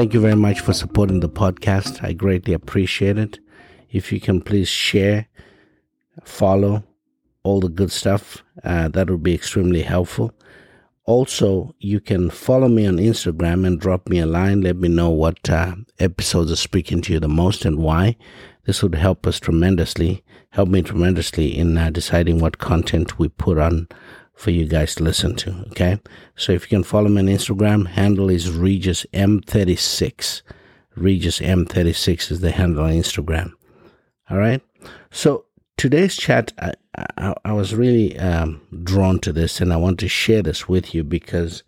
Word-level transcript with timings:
Thank 0.00 0.14
you 0.14 0.20
very 0.22 0.34
much 0.34 0.60
for 0.60 0.72
supporting 0.72 1.20
the 1.20 1.28
podcast. 1.28 2.02
I 2.02 2.14
greatly 2.14 2.54
appreciate 2.54 3.18
it. 3.18 3.38
If 3.90 4.12
you 4.12 4.18
can 4.18 4.40
please 4.40 4.66
share, 4.66 5.28
follow, 6.24 6.84
all 7.42 7.60
the 7.60 7.68
good 7.68 7.92
stuff, 7.92 8.42
uh, 8.64 8.88
that 8.88 9.10
would 9.10 9.22
be 9.22 9.34
extremely 9.34 9.82
helpful. 9.82 10.32
Also, 11.04 11.74
you 11.80 12.00
can 12.00 12.30
follow 12.30 12.66
me 12.66 12.86
on 12.86 12.96
Instagram 12.96 13.66
and 13.66 13.78
drop 13.78 14.08
me 14.08 14.20
a 14.20 14.24
line. 14.24 14.62
Let 14.62 14.76
me 14.76 14.88
know 14.88 15.10
what 15.10 15.50
uh, 15.50 15.74
episodes 15.98 16.50
are 16.50 16.56
speaking 16.56 17.02
to 17.02 17.12
you 17.12 17.20
the 17.20 17.28
most 17.28 17.66
and 17.66 17.76
why. 17.76 18.16
This 18.64 18.82
would 18.82 18.94
help 18.94 19.26
us 19.26 19.38
tremendously, 19.38 20.24
help 20.48 20.70
me 20.70 20.80
tremendously 20.80 21.58
in 21.58 21.76
uh, 21.76 21.90
deciding 21.90 22.38
what 22.38 22.56
content 22.56 23.18
we 23.18 23.28
put 23.28 23.58
on 23.58 23.86
for 24.40 24.50
you 24.50 24.66
guys 24.66 24.94
to 24.94 25.04
listen 25.04 25.36
to. 25.36 25.50
Okay. 25.68 26.00
So 26.34 26.52
if 26.52 26.62
you 26.64 26.68
can 26.78 26.82
follow 26.82 27.08
me 27.08 27.20
on 27.20 27.26
Instagram, 27.26 27.88
handle 27.88 28.30
is 28.30 28.50
Regis 28.50 29.04
M36. 29.12 30.42
Regis 30.96 31.40
M36 31.40 32.30
is 32.30 32.40
the 32.40 32.50
handle 32.50 32.84
on 32.84 32.92
Instagram. 32.92 33.52
All 34.30 34.38
right. 34.38 34.62
So 35.10 35.44
today's 35.76 36.16
chat, 36.16 36.52
I, 36.58 36.72
I, 37.18 37.34
I 37.44 37.52
was 37.52 37.74
really 37.74 38.18
um, 38.18 38.62
drawn 38.82 39.18
to 39.20 39.32
this 39.32 39.60
and 39.60 39.72
I 39.72 39.76
want 39.76 40.00
to 40.00 40.08
share 40.08 40.42
this 40.42 40.66
with 40.68 40.94
you 40.94 41.04
because 41.04 41.62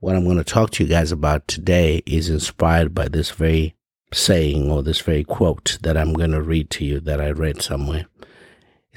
what 0.00 0.16
I'm 0.16 0.24
going 0.24 0.38
to 0.38 0.44
talk 0.44 0.70
to 0.72 0.84
you 0.84 0.88
guys 0.88 1.12
about 1.12 1.46
today 1.46 2.02
is 2.06 2.30
inspired 2.30 2.94
by 2.94 3.08
this 3.08 3.30
very 3.30 3.74
saying 4.14 4.70
or 4.70 4.82
this 4.82 5.00
very 5.00 5.24
quote 5.24 5.78
that 5.82 5.98
I'm 5.98 6.14
going 6.14 6.30
to 6.30 6.40
read 6.40 6.70
to 6.70 6.86
you 6.86 7.00
that 7.00 7.20
I 7.20 7.30
read 7.32 7.60
somewhere. 7.60 8.06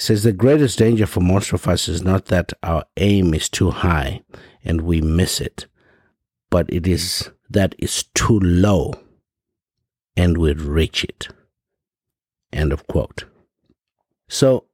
Says, 0.01 0.23
The 0.23 0.31
greatest 0.31 0.79
danger 0.79 1.05
for 1.05 1.19
most 1.19 1.53
of 1.53 1.67
us 1.67 1.87
is 1.87 2.01
not 2.01 2.25
that 2.25 2.53
our 2.63 2.85
aim 2.97 3.35
is 3.35 3.47
too 3.47 3.69
high 3.69 4.23
and 4.63 4.81
we 4.81 4.99
miss 4.99 5.39
it, 5.39 5.67
but 6.49 6.65
it 6.73 6.87
is 6.87 7.29
that 7.51 7.75
it's 7.77 8.01
too 8.15 8.39
low 8.39 8.95
and 10.17 10.39
we 10.39 10.53
reach 10.53 11.03
it. 11.03 11.27
End 12.51 12.73
of 12.73 12.87
quote. 12.87 13.25
So 14.27 14.65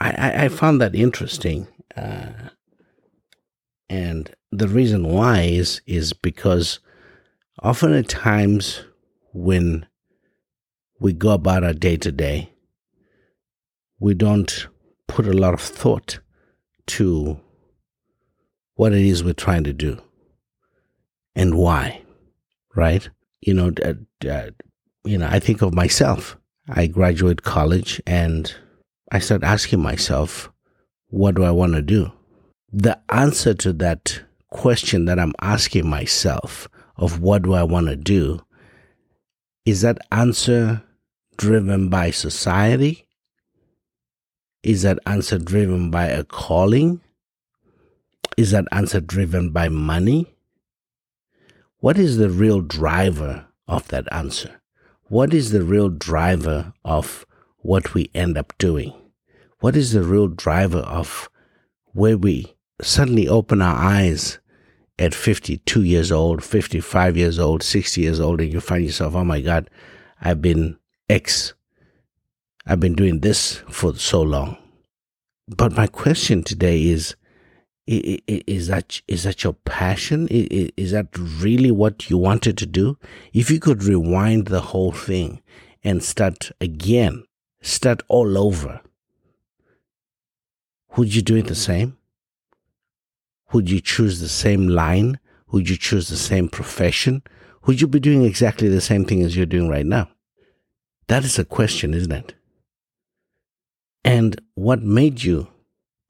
I, 0.00 0.46
I 0.46 0.48
found 0.48 0.80
that 0.80 0.96
interesting. 0.96 1.68
Uh, 1.96 2.32
and 3.88 4.34
the 4.50 4.66
reason 4.66 5.06
why 5.06 5.42
is 5.42 5.82
is 5.86 6.12
because 6.12 6.80
often 7.60 7.92
at 7.92 8.08
times 8.08 8.82
when 9.32 9.86
we 10.98 11.12
go 11.12 11.30
about 11.30 11.62
our 11.62 11.74
day 11.74 11.96
to 11.98 12.10
day, 12.10 12.51
we 14.02 14.14
don't 14.14 14.66
put 15.06 15.28
a 15.28 15.32
lot 15.32 15.54
of 15.54 15.60
thought 15.60 16.18
to 16.88 17.38
what 18.74 18.92
it 18.92 19.00
is 19.00 19.22
we're 19.22 19.32
trying 19.32 19.62
to 19.62 19.72
do 19.72 19.96
and 21.36 21.54
why, 21.54 22.02
right? 22.74 23.08
You 23.42 23.54
know, 23.54 23.72
uh, 23.84 23.94
uh, 24.28 24.50
you 25.04 25.16
know, 25.16 25.28
I 25.30 25.38
think 25.38 25.62
of 25.62 25.72
myself. 25.72 26.36
I 26.68 26.88
graduate 26.88 27.44
college 27.44 28.02
and 28.04 28.52
I 29.12 29.20
start 29.20 29.44
asking 29.44 29.80
myself, 29.80 30.50
what 31.10 31.36
do 31.36 31.44
I 31.44 31.52
want 31.52 31.74
to 31.74 31.82
do? 31.82 32.10
The 32.72 32.98
answer 33.08 33.54
to 33.54 33.72
that 33.74 34.20
question 34.50 35.04
that 35.04 35.20
I'm 35.20 35.34
asking 35.40 35.88
myself 35.88 36.68
of 36.96 37.20
what 37.20 37.42
do 37.42 37.52
I 37.52 37.62
want 37.62 37.86
to 37.86 37.96
do 37.96 38.40
is 39.64 39.82
that 39.82 39.98
answer 40.10 40.82
driven 41.36 41.88
by 41.88 42.10
society? 42.10 43.06
Is 44.62 44.82
that 44.82 44.98
answer 45.06 45.38
driven 45.38 45.90
by 45.90 46.06
a 46.06 46.24
calling? 46.24 47.00
Is 48.36 48.50
that 48.52 48.64
answer 48.72 49.00
driven 49.00 49.50
by 49.50 49.68
money? 49.68 50.34
What 51.78 51.98
is 51.98 52.16
the 52.16 52.30
real 52.30 52.60
driver 52.60 53.46
of 53.66 53.88
that 53.88 54.06
answer? 54.12 54.60
What 55.04 55.34
is 55.34 55.50
the 55.50 55.62
real 55.62 55.88
driver 55.88 56.72
of 56.84 57.26
what 57.58 57.94
we 57.94 58.10
end 58.14 58.38
up 58.38 58.56
doing? 58.58 58.94
what 59.62 59.76
is 59.76 59.92
the 59.92 60.02
real 60.02 60.26
driver 60.26 60.80
of 60.80 61.30
where 61.92 62.18
we 62.18 62.52
suddenly 62.82 63.28
open 63.28 63.62
our 63.62 63.76
eyes 63.76 64.40
at 64.98 65.14
52 65.14 65.84
years 65.84 66.10
old, 66.10 66.42
55 66.42 67.16
years 67.16 67.38
old, 67.38 67.62
60 67.62 68.00
years 68.00 68.18
old, 68.18 68.40
and 68.40 68.52
you 68.52 68.60
find 68.60 68.84
yourself, 68.84 69.14
oh 69.14 69.22
my 69.22 69.40
God, 69.40 69.70
I've 70.20 70.42
been 70.42 70.78
X. 71.08 71.54
I've 72.66 72.80
been 72.80 72.94
doing 72.94 73.20
this 73.20 73.62
for 73.70 73.94
so 73.94 74.20
long. 74.20 74.56
But 75.56 75.72
my 75.72 75.86
question 75.86 76.42
today 76.42 76.86
is, 76.86 77.14
is 77.86 78.68
that 78.68 79.02
is 79.08 79.24
that 79.24 79.42
your 79.42 79.54
passion? 79.54 80.28
Is 80.30 80.92
that 80.92 81.08
really 81.16 81.70
what 81.70 82.08
you 82.08 82.16
wanted 82.16 82.56
to 82.58 82.66
do? 82.66 82.96
If 83.32 83.50
you 83.50 83.58
could 83.58 83.82
rewind 83.82 84.46
the 84.46 84.60
whole 84.60 84.92
thing 84.92 85.42
and 85.82 86.02
start 86.02 86.52
again, 86.60 87.24
start 87.60 88.02
all 88.08 88.38
over, 88.38 88.80
would 90.96 91.14
you 91.14 91.22
do 91.22 91.36
it 91.36 91.48
the 91.48 91.54
same? 91.54 91.98
Would 93.52 93.68
you 93.68 93.80
choose 93.80 94.20
the 94.20 94.28
same 94.28 94.68
line? 94.68 95.18
Would 95.50 95.68
you 95.68 95.76
choose 95.76 96.08
the 96.08 96.16
same 96.16 96.48
profession? 96.48 97.22
Would 97.66 97.80
you 97.80 97.86
be 97.86 98.00
doing 98.00 98.24
exactly 98.24 98.68
the 98.68 98.80
same 98.80 99.04
thing 99.04 99.22
as 99.22 99.36
you're 99.36 99.44
doing 99.44 99.68
right 99.68 99.86
now? 99.86 100.08
That 101.08 101.24
is 101.24 101.38
a 101.38 101.44
question, 101.44 101.94
isn't 101.94 102.12
it? 102.12 102.34
And 104.04 104.40
what 104.54 104.82
made 104.82 105.22
you 105.22 105.48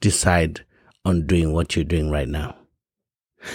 decide 0.01 0.65
on 1.05 1.27
doing 1.27 1.53
what 1.53 1.77
you're 1.77 1.85
doing 1.85 2.11
right 2.11 2.29
now? 2.29 2.57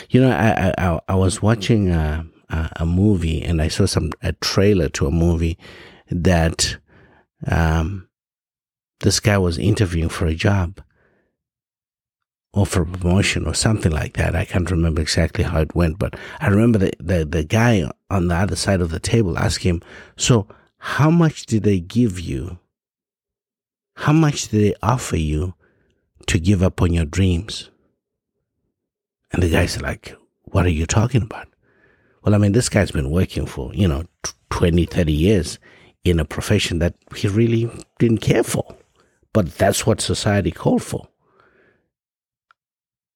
You 0.09 0.21
know, 0.21 0.31
I 0.31 0.73
I, 0.77 0.99
I 1.07 1.15
was 1.15 1.41
watching 1.41 1.89
a, 1.89 2.25
a, 2.49 2.85
movie 2.85 3.41
and 3.41 3.61
I 3.61 3.69
saw 3.69 3.85
some 3.85 4.11
a 4.21 4.33
trailer 4.33 4.89
to 4.89 5.07
a 5.07 5.11
movie 5.11 5.57
that 6.11 6.77
um, 7.49 8.09
this 8.99 9.19
guy 9.19 9.37
was 9.37 9.57
interviewing 9.57 10.09
for 10.09 10.25
a 10.25 10.35
job, 10.35 10.81
or 12.57 12.65
for 12.65 12.85
promotion 12.85 13.45
or 13.45 13.53
something 13.53 13.91
like 13.91 14.13
that. 14.13 14.35
I 14.35 14.43
can't 14.45 14.71
remember 14.71 14.99
exactly 15.01 15.43
how 15.43 15.61
it 15.61 15.75
went, 15.75 15.99
but 15.99 16.15
I 16.39 16.47
remember 16.47 16.79
the, 16.79 16.91
the, 16.99 17.23
the 17.23 17.43
guy 17.43 17.89
on 18.09 18.29
the 18.29 18.35
other 18.35 18.55
side 18.55 18.81
of 18.81 18.89
the 18.89 18.99
table 18.99 19.37
asked 19.37 19.63
him, 19.63 19.81
So, 20.15 20.47
how 20.79 21.11
much 21.11 21.45
did 21.45 21.63
they 21.63 21.79
give 21.79 22.19
you? 22.19 22.57
How 23.97 24.13
much 24.13 24.49
did 24.49 24.61
they 24.61 24.75
offer 24.83 25.17
you 25.17 25.55
to 26.27 26.39
give 26.39 26.61
up 26.61 26.81
on 26.81 26.93
your 26.93 27.05
dreams? 27.05 27.71
And 29.31 29.41
the 29.41 29.49
guy's 29.49 29.81
like, 29.81 30.15
What 30.43 30.65
are 30.65 30.69
you 30.69 30.85
talking 30.85 31.23
about? 31.23 31.47
Well, 32.23 32.35
I 32.35 32.37
mean, 32.37 32.51
this 32.51 32.69
guy's 32.69 32.91
been 32.91 33.09
working 33.09 33.47
for, 33.47 33.73
you 33.73 33.87
know, 33.87 34.05
20, 34.51 34.85
30 34.85 35.11
years 35.11 35.59
in 36.03 36.19
a 36.19 36.25
profession 36.25 36.79
that 36.79 36.93
he 37.15 37.27
really 37.27 37.69
didn't 37.99 38.19
care 38.19 38.43
for. 38.43 38.77
But 39.33 39.57
that's 39.57 39.85
what 39.85 39.99
society 39.99 40.51
called 40.51 40.83
for 40.83 41.07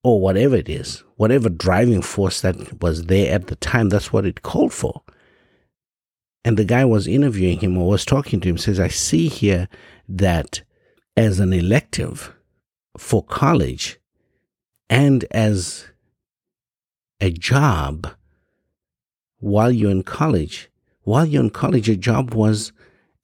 or 0.02 0.20
whatever 0.20 0.56
it 0.56 0.68
is, 0.68 1.04
whatever 1.14 1.48
driving 1.48 2.02
force 2.02 2.40
that 2.40 2.82
was 2.82 3.04
there 3.04 3.32
at 3.32 3.46
the 3.46 3.56
time, 3.56 3.88
that's 3.88 4.12
what 4.12 4.26
it 4.26 4.42
called 4.42 4.72
for. 4.72 5.02
And 6.44 6.56
the 6.56 6.64
guy 6.64 6.84
was 6.84 7.06
interviewing 7.06 7.60
him 7.60 7.78
or 7.78 7.88
was 7.88 8.04
talking 8.04 8.40
to 8.40 8.48
him, 8.48 8.58
says, 8.58 8.80
I 8.80 8.88
see 8.88 9.28
here 9.28 9.68
that 10.08 10.62
as 11.16 11.38
an 11.40 11.52
elective 11.52 12.34
for 12.96 13.22
college 13.22 13.98
and 14.88 15.24
as 15.30 15.86
a 17.20 17.30
job 17.30 18.08
while 19.38 19.72
you're 19.72 19.90
in 19.90 20.02
college, 20.02 20.70
while 21.02 21.26
you're 21.26 21.42
in 21.42 21.50
college, 21.50 21.88
your 21.88 21.96
job 21.96 22.34
was 22.34 22.72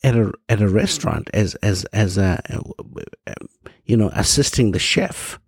at 0.02 0.16
a 0.16 0.32
at 0.48 0.60
a 0.60 0.68
restaurant 0.68 1.28
as 1.34 1.54
as 1.56 1.84
as 1.86 2.18
a 2.18 2.40
you 3.84 3.96
know 3.96 4.10
assisting 4.14 4.70
the 4.72 4.78
chef 4.78 5.38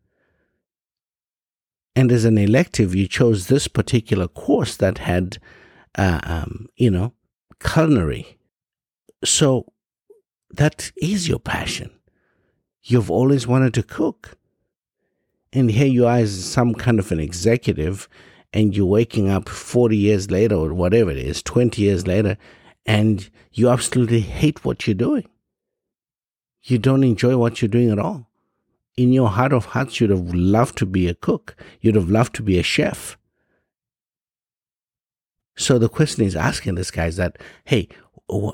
and 1.96 2.12
as 2.12 2.24
an 2.24 2.38
elective, 2.38 2.94
you 2.94 3.06
chose 3.08 3.46
this 3.46 3.68
particular 3.68 4.28
course 4.28 4.76
that 4.76 4.98
had, 4.98 5.38
uh, 5.98 6.20
um, 6.22 6.68
you 6.76 6.90
know, 6.90 7.12
culinary. 7.62 8.38
So 9.24 9.66
that 10.50 10.92
is 10.96 11.28
your 11.28 11.40
passion. 11.40 11.90
You've 12.82 13.10
always 13.10 13.46
wanted 13.46 13.74
to 13.74 13.82
cook. 13.82 14.36
And 15.52 15.70
here 15.70 15.86
you 15.86 16.06
are 16.06 16.18
as 16.18 16.44
some 16.44 16.74
kind 16.74 16.98
of 16.98 17.10
an 17.10 17.20
executive, 17.20 18.08
and 18.52 18.76
you're 18.76 18.86
waking 18.86 19.28
up 19.28 19.48
40 19.48 19.96
years 19.96 20.30
later, 20.30 20.54
or 20.54 20.72
whatever 20.72 21.10
it 21.10 21.18
is, 21.18 21.42
20 21.42 21.82
years 21.82 22.06
later, 22.06 22.36
and 22.86 23.28
you 23.52 23.68
absolutely 23.68 24.20
hate 24.20 24.64
what 24.64 24.86
you're 24.86 24.94
doing. 24.94 25.28
You 26.62 26.78
don't 26.78 27.04
enjoy 27.04 27.36
what 27.36 27.60
you're 27.60 27.68
doing 27.68 27.90
at 27.90 27.98
all 27.98 28.30
in 29.00 29.14
your 29.14 29.30
heart 29.30 29.54
of 29.54 29.64
hearts, 29.66 29.98
you'd 29.98 30.10
have 30.10 30.34
loved 30.34 30.76
to 30.76 30.84
be 30.84 31.08
a 31.08 31.14
cook. 31.14 31.56
You'd 31.80 31.94
have 31.94 32.10
loved 32.10 32.34
to 32.34 32.42
be 32.42 32.58
a 32.58 32.62
chef. 32.62 33.16
So 35.56 35.78
the 35.78 35.88
question 35.88 36.22
is 36.24 36.36
asking 36.36 36.74
this 36.74 36.90
guy 36.90 37.06
is 37.06 37.16
that, 37.16 37.38
hey, 37.64 37.88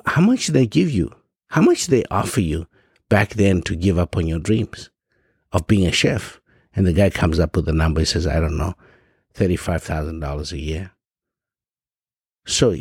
how 0.06 0.20
much 0.20 0.46
did 0.46 0.52
they 0.52 0.66
give 0.66 0.90
you? 0.90 1.10
How 1.48 1.62
much 1.62 1.86
did 1.86 1.90
they 1.90 2.04
offer 2.12 2.40
you 2.40 2.68
back 3.08 3.34
then 3.34 3.62
to 3.62 3.76
give 3.76 3.98
up 3.98 4.16
on 4.16 4.26
your 4.26 4.38
dreams 4.38 4.90
of 5.52 5.66
being 5.66 5.86
a 5.86 5.92
chef? 5.92 6.40
And 6.74 6.86
the 6.86 6.92
guy 6.92 7.10
comes 7.10 7.40
up 7.40 7.56
with 7.56 7.68
a 7.68 7.72
number. 7.72 8.00
He 8.00 8.06
says, 8.06 8.26
I 8.26 8.38
don't 8.38 8.58
know, 8.58 8.74
$35,000 9.34 10.52
a 10.52 10.58
year. 10.58 10.92
So 12.46 12.76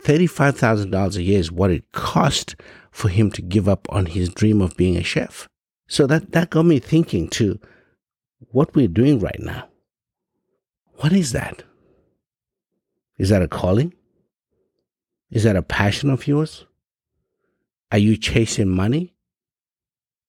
$35,000 0.00 1.16
a 1.16 1.22
year 1.22 1.38
is 1.38 1.52
what 1.52 1.70
it 1.70 1.90
cost 1.92 2.56
for 2.90 3.08
him 3.08 3.30
to 3.32 3.42
give 3.42 3.68
up 3.68 3.86
on 3.90 4.06
his 4.06 4.28
dream 4.28 4.60
of 4.60 4.76
being 4.76 4.96
a 4.96 5.02
chef. 5.02 5.48
So 5.88 6.06
that, 6.06 6.32
that 6.32 6.50
got 6.50 6.66
me 6.66 6.78
thinking 6.78 7.28
to 7.30 7.60
what 8.50 8.74
we're 8.74 8.88
doing 8.88 9.18
right 9.20 9.38
now. 9.38 9.68
What 10.96 11.12
is 11.12 11.32
that? 11.32 11.62
Is 13.18 13.28
that 13.28 13.42
a 13.42 13.48
calling? 13.48 13.94
Is 15.30 15.44
that 15.44 15.56
a 15.56 15.62
passion 15.62 16.10
of 16.10 16.26
yours? 16.26 16.66
Are 17.92 17.98
you 17.98 18.16
chasing 18.16 18.70
money? 18.70 19.14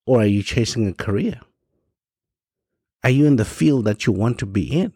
Or 0.06 0.20
are 0.20 0.26
you 0.26 0.42
chasing 0.42 0.86
a 0.86 0.92
career? 0.92 1.40
Are 3.02 3.10
you 3.10 3.24
in 3.24 3.36
the 3.36 3.44
field 3.46 3.86
that 3.86 4.06
you 4.06 4.12
want 4.12 4.38
to 4.40 4.46
be 4.46 4.70
in? 4.70 4.92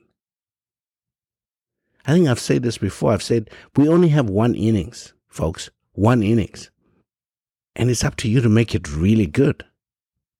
I 2.07 2.13
think 2.13 2.29
I've 2.29 2.39
said 2.39 2.63
this 2.63 2.77
before. 2.77 3.13
I've 3.13 3.23
said 3.23 3.49
we 3.75 3.89
only 3.89 4.09
have 4.09 4.29
one 4.29 4.55
innings, 4.55 5.15
folks. 5.29 5.71
One 5.93 6.23
innings. 6.23 6.71
And 7.75 7.91
it's 7.91 8.05
up 8.05 8.17
to 8.17 8.29
you 8.29 8.43
to 8.43 8.49
make 8.51 8.75
it 8.75 8.95
really 8.95 9.27
good. 9.27 9.65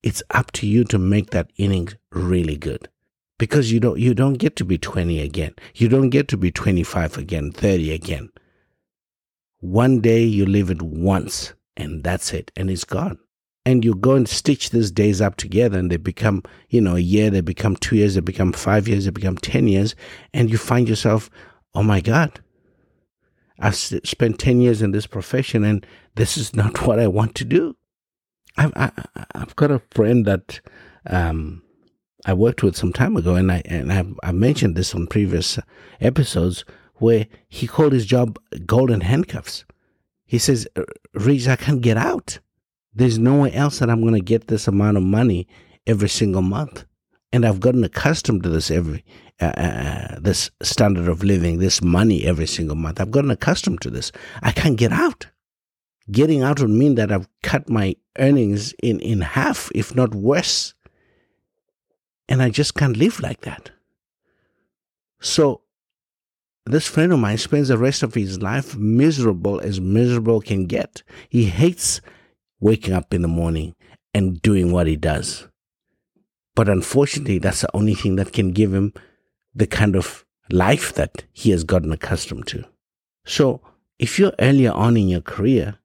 It's 0.03 0.23
up 0.31 0.53
to 0.53 0.67
you 0.67 0.85
to 0.85 0.99
make 0.99 1.31
that 1.31 1.51
innings 1.57 1.97
really 2.11 2.57
good. 2.57 2.89
Because 3.39 3.73
you 3.73 3.81
don't 3.81 3.99
you 3.99 4.13
don't 4.13 4.35
get 4.35 4.57
to 4.57 4.65
be 4.65 4.77
20 4.77 5.21
again. 5.21 5.55
You 5.75 5.89
don't 5.89 6.11
get 6.11 6.29
to 6.29 6.37
be 6.37 6.51
25 6.51 7.17
again, 7.17 7.53
30 7.53 7.93
again. 7.93 8.31
One 9.61 10.01
day 10.01 10.25
you 10.25 10.45
live 10.45 10.71
it 10.71 10.83
once 10.83 11.55
and 11.79 12.05
that's 12.05 12.35
it 12.35 12.53
and 12.55 12.71
it's 12.71 12.85
gone 12.85 13.19
and 13.65 13.85
you 13.85 13.95
go 13.95 14.15
and 14.15 14.29
stitch 14.29 14.71
these 14.71 14.91
days 14.91 15.21
up 15.21 15.37
together 15.37 15.79
and 15.79 15.91
they 15.91 15.97
become 15.97 16.43
you 16.69 16.81
know 16.81 16.97
a 16.97 17.01
year 17.01 17.31
they 17.31 17.41
become 17.41 17.77
two 17.77 17.97
years 17.97 18.15
they 18.15 18.21
become 18.21 18.53
five 18.53 18.87
years 18.87 19.07
they 19.07 19.11
become 19.11 19.39
ten 19.39 19.67
years 19.67 19.95
and 20.35 20.51
you 20.51 20.59
find 20.59 20.89
yourself 20.89 21.31
oh 21.75 21.83
my 21.83 22.01
God, 22.01 22.41
I've 23.61 23.77
spent 23.77 24.39
10 24.39 24.61
years 24.61 24.83
in 24.83 24.91
this 24.91 25.07
profession 25.07 25.65
and 25.65 25.87
this 26.17 26.37
is 26.37 26.55
not 26.55 26.83
what 26.87 26.99
I 26.99 27.07
want 27.07 27.35
to 27.37 27.45
do. 27.45 27.77
I've, 28.57 28.73
I, 28.75 28.81
have 28.81 29.09
i 29.35 29.39
have 29.39 29.57
got 29.57 29.71
a 29.71 29.81
friend 29.93 30.27
that 30.27 30.61
um, 31.07 31.63
I 32.27 32.35
worked 32.35 32.65
with 32.65 32.77
some 32.77 32.93
time 32.93 33.17
ago, 33.17 33.37
and 33.37 33.53
I 33.53 33.63
and 33.67 33.93
I've, 33.93 34.19
I 34.25 34.33
mentioned 34.33 34.75
this 34.75 34.97
on 34.97 35.07
previous 35.07 35.61
episodes 36.01 36.65
where 36.95 37.29
he 37.49 37.69
called 37.69 37.93
his 37.93 38.05
job 38.05 38.37
golden 38.67 39.03
handcuffs. 39.03 39.65
He 40.29 40.39
says, 40.39 40.69
"Reach, 41.15 41.49
I 41.49 41.57
can't 41.57 41.81
get 41.81 41.97
out. 41.97 42.39
There's 42.95 43.19
no 43.19 43.37
nowhere 43.37 43.55
else 43.55 43.81
that 43.81 43.91
I'm 43.91 44.03
going 44.03 44.15
to 44.15 44.21
get 44.21 44.47
this 44.47 44.69
amount 44.69 44.97
of 44.97 45.03
money 45.03 45.49
every 45.87 46.09
single 46.09 46.43
month, 46.43 46.85
and 47.33 47.45
I've 47.45 47.61
gotten 47.61 47.83
accustomed 47.83 48.45
to 48.45 48.49
this 48.49 48.71
every 48.71 49.05
uh, 49.41 49.45
uh, 49.45 50.19
this 50.21 50.51
standard 50.63 51.09
of 51.09 51.23
living, 51.23 51.59
this 51.59 51.81
money 51.81 52.25
every 52.25 52.47
single 52.47 52.77
month. 52.77 53.01
I've 53.01 53.11
gotten 53.11 53.31
accustomed 53.31 53.81
to 53.83 53.91
this. 53.91 54.13
I 54.43 54.53
can't 54.53 54.77
get 54.77 54.93
out. 54.93 55.29
Getting 56.11 56.43
out 56.43 56.61
would 56.61 56.71
mean 56.71 56.97
that 56.97 57.13
I've 57.13 57.29
cut 57.43 57.69
my 57.69 57.97
earnings 58.19 58.75
in, 58.83 58.99
in 59.01 59.21
half, 59.21 59.71
if 59.75 59.95
not 59.95 60.15
worse. 60.15 60.75
And 62.29 62.43
I 62.43 62.51
just 62.51 62.75
can't 62.75 62.97
live 62.97 63.21
like 63.21 63.43
that. 63.43 63.71
So, 65.21 65.63
this 66.71 66.87
friend 66.87 67.13
of 67.13 67.19
mine 67.19 67.39
spends 67.39 67.69
the 67.69 67.79
rest 67.79 68.03
of 68.03 68.15
his 68.15 68.43
life 68.43 68.77
miserable 68.77 69.61
as 69.61 69.81
miserable 69.81 70.41
can 70.41 70.67
get. 70.67 71.03
He 71.29 71.45
hates 71.45 72.01
waking 72.61 72.95
up 72.95 73.15
in 73.15 73.23
the 73.23 73.29
morning 73.29 73.75
and 74.15 74.41
doing 74.43 74.73
what 74.73 74.87
he 74.87 74.97
does. 74.97 75.47
But 76.55 76.69
unfortunately, 76.69 77.39
that's 77.39 77.61
the 77.61 77.77
only 77.77 77.95
thing 77.95 78.17
that 78.17 78.33
can 78.33 78.53
give 78.53 78.75
him 78.75 78.93
the 79.55 79.67
kind 79.67 79.95
of 79.95 80.25
life 80.51 80.93
that 80.95 81.25
he 81.33 81.51
has 81.51 81.65
gotten 81.65 81.93
accustomed 81.93 82.47
to. 82.49 82.65
So, 83.25 83.61
if 83.99 84.19
you're 84.19 84.33
earlier 84.39 84.73
on 84.73 84.97
in 84.97 85.09
your 85.09 85.21
career, 85.21 85.79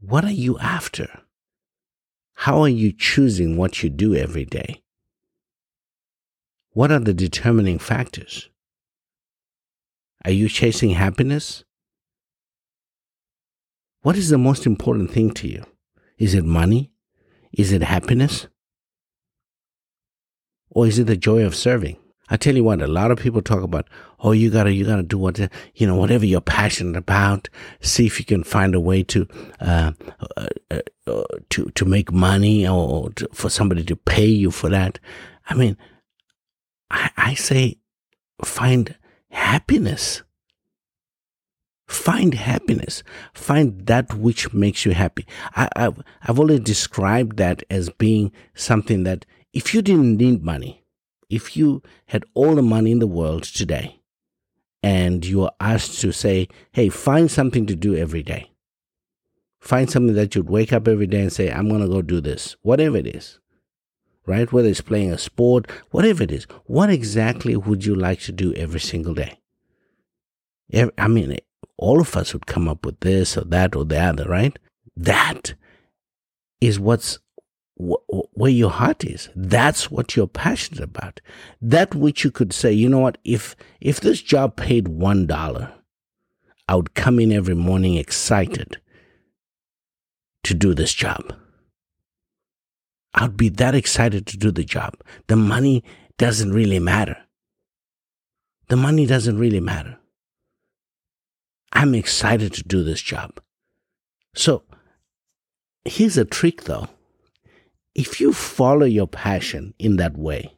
what 0.00 0.24
are 0.24 0.32
you 0.32 0.58
after? 0.58 1.08
How 2.34 2.62
are 2.62 2.68
you 2.68 2.92
choosing 2.92 3.56
what 3.56 3.82
you 3.82 3.90
do 3.90 4.14
every 4.14 4.44
day? 4.44 4.82
What 6.70 6.92
are 6.92 7.00
the 7.00 7.14
determining 7.14 7.78
factors? 7.78 8.48
Are 10.24 10.30
you 10.30 10.48
chasing 10.48 10.90
happiness? 10.90 11.64
What 14.02 14.16
is 14.16 14.28
the 14.28 14.38
most 14.38 14.66
important 14.66 15.10
thing 15.10 15.30
to 15.32 15.48
you? 15.48 15.64
Is 16.18 16.34
it 16.34 16.44
money? 16.44 16.90
Is 17.52 17.72
it 17.72 17.82
happiness? 17.82 18.48
Or 20.70 20.86
is 20.86 20.98
it 20.98 21.04
the 21.04 21.16
joy 21.16 21.44
of 21.44 21.54
serving? 21.54 21.96
I 22.30 22.36
tell 22.36 22.54
you 22.54 22.64
what, 22.64 22.82
a 22.82 22.86
lot 22.86 23.10
of 23.10 23.18
people 23.18 23.40
talk 23.40 23.62
about, 23.62 23.88
oh, 24.20 24.32
you 24.32 24.50
gotta, 24.50 24.72
you 24.72 24.84
gotta 24.84 25.02
do 25.02 25.16
what, 25.16 25.38
you 25.74 25.86
know, 25.86 25.96
whatever 25.96 26.26
you're 26.26 26.42
passionate 26.42 26.96
about. 26.96 27.48
See 27.80 28.04
if 28.06 28.18
you 28.18 28.26
can 28.26 28.44
find 28.44 28.74
a 28.74 28.80
way 28.80 29.02
to, 29.04 29.26
uh, 29.60 29.92
uh, 30.36 30.46
uh, 30.70 30.80
uh 31.06 31.22
to, 31.50 31.70
to 31.70 31.84
make 31.86 32.12
money 32.12 32.68
or 32.68 33.10
to, 33.12 33.28
for 33.32 33.48
somebody 33.48 33.82
to 33.84 33.96
pay 33.96 34.26
you 34.26 34.50
for 34.50 34.68
that. 34.68 34.98
I 35.48 35.54
mean, 35.54 35.78
I, 36.90 37.10
I 37.16 37.34
say 37.34 37.78
find 38.44 38.94
happiness. 39.30 40.22
Find 41.86 42.34
happiness. 42.34 43.02
Find 43.32 43.86
that 43.86 44.14
which 44.14 44.52
makes 44.52 44.84
you 44.84 44.92
happy. 44.92 45.26
I, 45.56 45.68
I've, 45.74 46.02
I've 46.22 46.38
always 46.38 46.60
described 46.60 47.38
that 47.38 47.62
as 47.70 47.88
being 47.88 48.30
something 48.54 49.04
that 49.04 49.24
if 49.54 49.72
you 49.72 49.80
didn't 49.80 50.18
need 50.18 50.44
money, 50.44 50.84
if 51.30 51.56
you 51.56 51.82
had 52.06 52.24
all 52.34 52.54
the 52.54 52.62
money 52.62 52.90
in 52.90 52.98
the 52.98 53.06
world 53.06 53.42
today 53.44 54.00
and 54.82 55.24
you 55.24 55.44
are 55.44 55.52
asked 55.60 56.00
to 56.00 56.12
say, 56.12 56.48
hey, 56.72 56.88
find 56.88 57.30
something 57.30 57.66
to 57.66 57.74
do 57.74 57.96
every 57.96 58.22
day, 58.22 58.52
find 59.58 59.90
something 59.90 60.14
that 60.14 60.34
you'd 60.34 60.50
wake 60.50 60.72
up 60.72 60.86
every 60.86 61.06
day 61.06 61.22
and 61.22 61.32
say, 61.32 61.50
I'm 61.50 61.68
going 61.68 61.80
to 61.80 61.88
go 61.88 62.02
do 62.02 62.20
this, 62.20 62.56
whatever 62.62 62.98
it 62.98 63.06
is, 63.06 63.40
right? 64.28 64.52
Whether 64.52 64.68
it's 64.68 64.80
playing 64.80 65.10
a 65.10 65.18
sport, 65.18 65.70
whatever 65.90 66.22
it 66.22 66.30
is, 66.30 66.44
what 66.66 66.90
exactly 66.90 67.56
would 67.56 67.84
you 67.84 67.94
like 67.94 68.20
to 68.20 68.32
do 68.32 68.54
every 68.54 68.80
single 68.80 69.14
day? 69.14 69.40
I 70.72 71.08
mean, 71.08 71.36
all 71.78 72.00
of 72.00 72.16
us 72.16 72.32
would 72.34 72.46
come 72.46 72.68
up 72.68 72.84
with 72.84 73.00
this 73.00 73.36
or 73.36 73.44
that 73.44 73.74
or 73.74 73.84
the 73.84 73.98
other, 73.98 74.28
right? 74.28 74.58
That 74.96 75.54
is 76.60 76.78
what's 76.78 77.18
where 77.78 78.50
your 78.50 78.70
heart 78.70 79.04
is. 79.04 79.28
That's 79.36 79.88
what 79.90 80.16
you're 80.16 80.26
passionate 80.26 80.82
about. 80.82 81.20
That 81.62 81.94
which 81.94 82.24
you 82.24 82.30
could 82.32 82.52
say, 82.52 82.72
you 82.72 82.88
know 82.88 82.98
what, 82.98 83.18
if, 83.24 83.54
if 83.80 84.00
this 84.00 84.20
job 84.20 84.56
paid 84.56 84.88
one 84.88 85.26
dollar, 85.26 85.72
I 86.66 86.74
would 86.74 86.94
come 86.94 87.20
in 87.20 87.32
every 87.32 87.54
morning 87.54 87.94
excited 87.94 88.78
to 90.42 90.54
do 90.54 90.74
this 90.74 90.92
job. 90.92 91.34
I'd 93.14 93.36
be 93.36 93.48
that 93.50 93.74
excited 93.74 94.26
to 94.26 94.36
do 94.36 94.50
the 94.50 94.64
job. 94.64 94.94
The 95.26 95.36
money 95.36 95.84
doesn't 96.18 96.52
really 96.52 96.78
matter. 96.78 97.16
The 98.68 98.76
money 98.76 99.06
doesn't 99.06 99.38
really 99.38 99.60
matter. 99.60 99.98
I'm 101.72 101.94
excited 101.94 102.52
to 102.54 102.62
do 102.62 102.82
this 102.82 103.00
job. 103.00 103.40
So 104.34 104.64
here's 105.84 106.18
a 106.18 106.24
trick 106.24 106.64
though 106.64 106.88
if 107.94 108.20
you 108.20 108.32
follow 108.32 108.86
your 108.86 109.08
passion 109.08 109.74
in 109.78 109.96
that 109.96 110.16
way, 110.16 110.56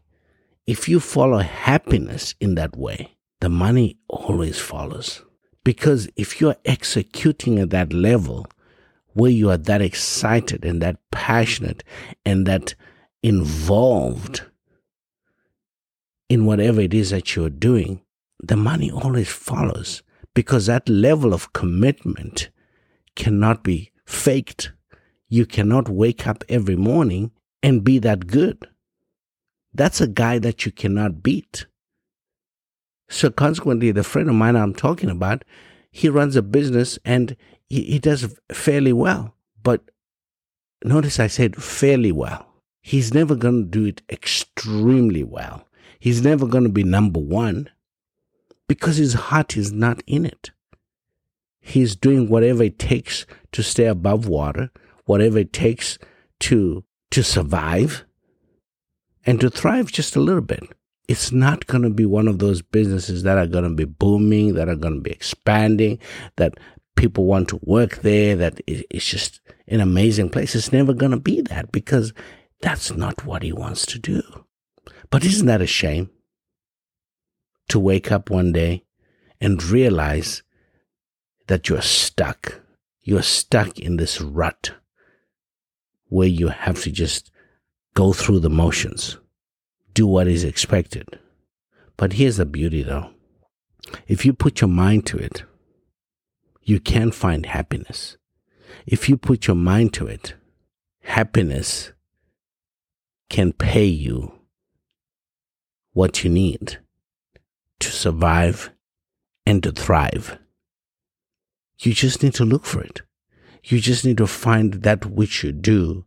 if 0.67 0.89
you 0.89 1.01
follow 1.01 1.39
happiness 1.39 2.35
in 2.39 2.55
that 2.57 2.77
way, 2.77 3.17
the 3.41 3.49
money 3.49 3.97
always 4.09 4.59
follows. 4.59 5.23
Because 5.65 6.09
if 6.17 6.41
you're 6.41 6.57
executing 6.65 7.59
at 7.59 7.71
that 7.71 7.93
level 7.93 8.47
where 9.13 9.31
you 9.31 9.51
are 9.51 9.57
that 9.57 9.83
excited 9.83 10.65
and 10.65 10.81
that 10.83 10.97
passionate 11.11 11.85
and 12.25 12.47
that 12.47 12.75
involved 13.23 14.43
in 16.29 16.47
whatever 16.47 16.81
it 16.81 16.95
is 16.95 17.11
that 17.11 17.35
you're 17.35 17.51
doing, 17.51 18.03
the 18.43 18.57
money 18.57 18.91
always 18.91 19.29
follows 19.29 20.03
because 20.35 20.67
that 20.67 20.89
level 20.89 21.35
of 21.35 21.53
commitment 21.53 22.51
cannot 23.17 23.65
be 23.65 23.91
faked 24.07 24.73
you 25.33 25.47
cannot 25.47 25.89
wake 25.89 26.27
up 26.27 26.43
every 26.49 26.75
morning 26.75 27.31
and 27.63 27.85
be 27.85 28.01
that 28.01 28.27
good. 28.27 28.67
That's 29.73 30.01
a 30.01 30.09
guy 30.09 30.41
that 30.41 30.67
you 30.67 30.73
cannot 30.73 31.23
beat. 31.23 31.67
So 33.09 33.31
consequently, 33.31 33.93
the 33.93 34.03
friend 34.03 34.29
of 34.29 34.35
mine 34.35 34.57
I'm 34.57 34.75
talking 34.75 35.09
about, 35.09 35.45
he 35.93 36.09
runs 36.09 36.35
a 36.35 36.43
business 36.43 36.99
and 37.05 37.37
he, 37.71 37.83
he 37.85 37.99
does 37.99 38.35
fairly 38.53 38.93
well. 38.93 39.35
But 39.63 39.91
notice 40.85 41.19
I 41.19 41.29
said 41.29 41.57
fairly 41.57 42.13
well. 42.13 42.47
He's 42.83 43.15
never 43.15 43.35
going 43.35 43.65
to 43.65 43.69
do 43.71 43.85
it 43.87 44.03
extremely 44.11 45.25
well. 45.25 45.67
He's 45.99 46.23
never 46.23 46.47
going 46.47 46.65
to 46.65 46.71
be 46.71 46.83
number 46.83 47.21
one 47.21 47.71
because 48.67 48.97
his 48.97 49.15
heart 49.15 49.57
is 49.57 49.73
not 49.73 50.03
in 50.07 50.25
it. 50.25 50.51
He's 51.61 51.95
doing 51.95 52.29
whatever 52.29 52.63
it 52.63 52.79
takes 52.79 53.27
to 53.53 53.63
stay 53.63 53.85
above 53.85 54.27
water, 54.27 54.71
whatever 55.05 55.39
it 55.39 55.53
takes 55.53 55.99
to 56.41 56.85
to 57.11 57.23
survive 57.23 58.05
and 59.27 59.41
to 59.41 59.51
thrive 59.51 59.93
just 59.93 60.17
a 60.17 60.21
little 60.21 60.41
bit. 60.41 60.63
It's 61.09 61.33
not 61.33 61.67
going 61.67 61.83
to 61.83 61.91
be 61.91 62.07
one 62.07 62.29
of 62.29 62.39
those 62.39 62.63
businesses 62.63 63.25
that 63.25 63.37
are 63.37 63.47
going 63.47 63.65
to 63.65 63.75
be 63.75 63.85
booming, 63.85 64.55
that 64.55 64.69
are 64.69 64.77
going 64.77 64.95
to 64.95 65.01
be 65.01 65.11
expanding, 65.11 65.99
that 66.37 66.55
people 67.01 67.25
want 67.25 67.49
to 67.49 67.59
work 67.63 68.03
there, 68.03 68.37
that 68.37 68.61
it's 68.67 69.07
just 69.07 69.41
an 69.67 69.81
amazing 69.81 70.29
place. 70.29 70.55
It's 70.55 70.71
never 70.71 70.93
going 70.93 71.13
to 71.13 71.19
be 71.19 71.41
that 71.41 71.73
because 71.73 72.13
that's 72.61 72.93
not 72.93 73.25
what 73.25 73.43
he 73.43 73.55
wants 73.55 73.87
to 73.87 73.99
do. 73.99 74.23
But 75.09 75.25
isn't 75.25 75.47
that 75.47 75.63
a 75.63 75.67
shame? 75.67 76.11
To 77.71 77.81
wake 77.81 78.13
up 78.13 78.29
one 78.29 78.53
day 78.53 78.85
and 79.41 79.65
realize 79.65 80.43
that 81.47 81.71
you're 81.71 81.81
stuck. 81.81 82.61
You're 83.01 83.23
stuck 83.23 83.79
in 83.79 83.97
this 83.97 84.21
rut 84.21 84.73
where 86.09 86.29
you 86.29 86.49
have 86.49 86.83
to 86.83 86.91
just 86.91 87.31
go 87.95 88.13
through 88.13 88.41
the 88.41 88.51
motions, 88.51 89.17
do 89.95 90.07
what 90.07 90.29
is 90.29 90.45
expected. 90.45 91.19
But 91.97 92.13
here's 92.13 92.37
the 92.37 92.45
beauty 92.45 92.83
though. 92.83 93.11
If 94.07 94.27
you 94.27 94.35
put 94.35 94.61
your 94.61 94.69
mind 94.69 95.07
to 95.07 95.17
it, 95.17 95.45
you 96.71 96.79
can 96.79 97.11
find 97.11 97.47
happiness. 97.47 98.17
If 98.87 99.09
you 99.09 99.17
put 99.17 99.49
your 99.49 99.57
mind 99.57 99.93
to 99.95 100.07
it, 100.07 100.35
happiness 101.03 101.93
can 103.29 103.53
pay 103.53 103.87
you 103.87 104.33
what 105.93 106.23
you 106.23 106.31
need 106.31 106.79
to 107.81 107.91
survive 107.91 108.71
and 109.45 109.65
to 109.65 109.73
thrive. 109.73 110.39
You 111.81 111.93
just 111.93 112.23
need 112.23 112.35
to 112.35 112.45
look 112.45 112.65
for 112.65 112.81
it. 112.83 113.03
You 113.65 113.81
just 113.81 114.05
need 114.05 114.19
to 114.19 114.29
find 114.29 114.75
that 114.85 115.05
which 115.05 115.43
you 115.43 115.51
do 115.51 116.05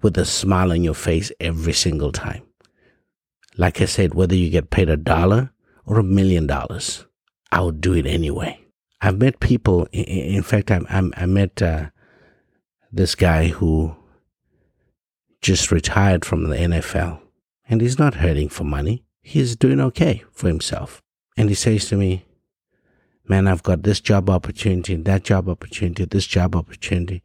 with 0.00 0.16
a 0.16 0.24
smile 0.24 0.72
on 0.72 0.82
your 0.82 0.94
face 0.94 1.30
every 1.40 1.74
single 1.74 2.10
time. 2.10 2.42
Like 3.58 3.82
I 3.82 3.84
said, 3.84 4.14
whether 4.14 4.34
you 4.34 4.48
get 4.48 4.70
paid 4.70 4.88
a 4.88 4.96
dollar 4.96 5.52
or 5.84 5.98
a 5.98 6.02
million 6.02 6.46
dollars, 6.46 7.04
I 7.52 7.60
would 7.60 7.82
do 7.82 7.92
it 7.92 8.06
anyway. 8.06 8.60
I've 9.02 9.18
met 9.18 9.40
people, 9.40 9.86
in 9.92 10.42
fact, 10.42 10.70
I, 10.70 10.80
I, 10.90 11.26
met 11.26 11.62
uh, 11.62 11.86
this 12.92 13.14
guy 13.14 13.48
who 13.48 13.96
just 15.40 15.72
retired 15.72 16.24
from 16.24 16.48
the 16.48 16.56
NFL 16.56 17.20
and 17.68 17.80
he's 17.80 17.98
not 17.98 18.16
hurting 18.16 18.50
for 18.50 18.64
money. 18.64 19.04
He's 19.22 19.56
doing 19.56 19.80
okay 19.80 20.24
for 20.32 20.48
himself. 20.48 21.00
And 21.36 21.48
he 21.48 21.54
says 21.54 21.86
to 21.88 21.96
me, 21.96 22.24
Man, 23.26 23.46
I've 23.46 23.62
got 23.62 23.84
this 23.84 24.00
job 24.00 24.28
opportunity, 24.28 24.96
that 24.96 25.22
job 25.22 25.48
opportunity, 25.48 26.04
this 26.04 26.26
job 26.26 26.56
opportunity. 26.56 27.22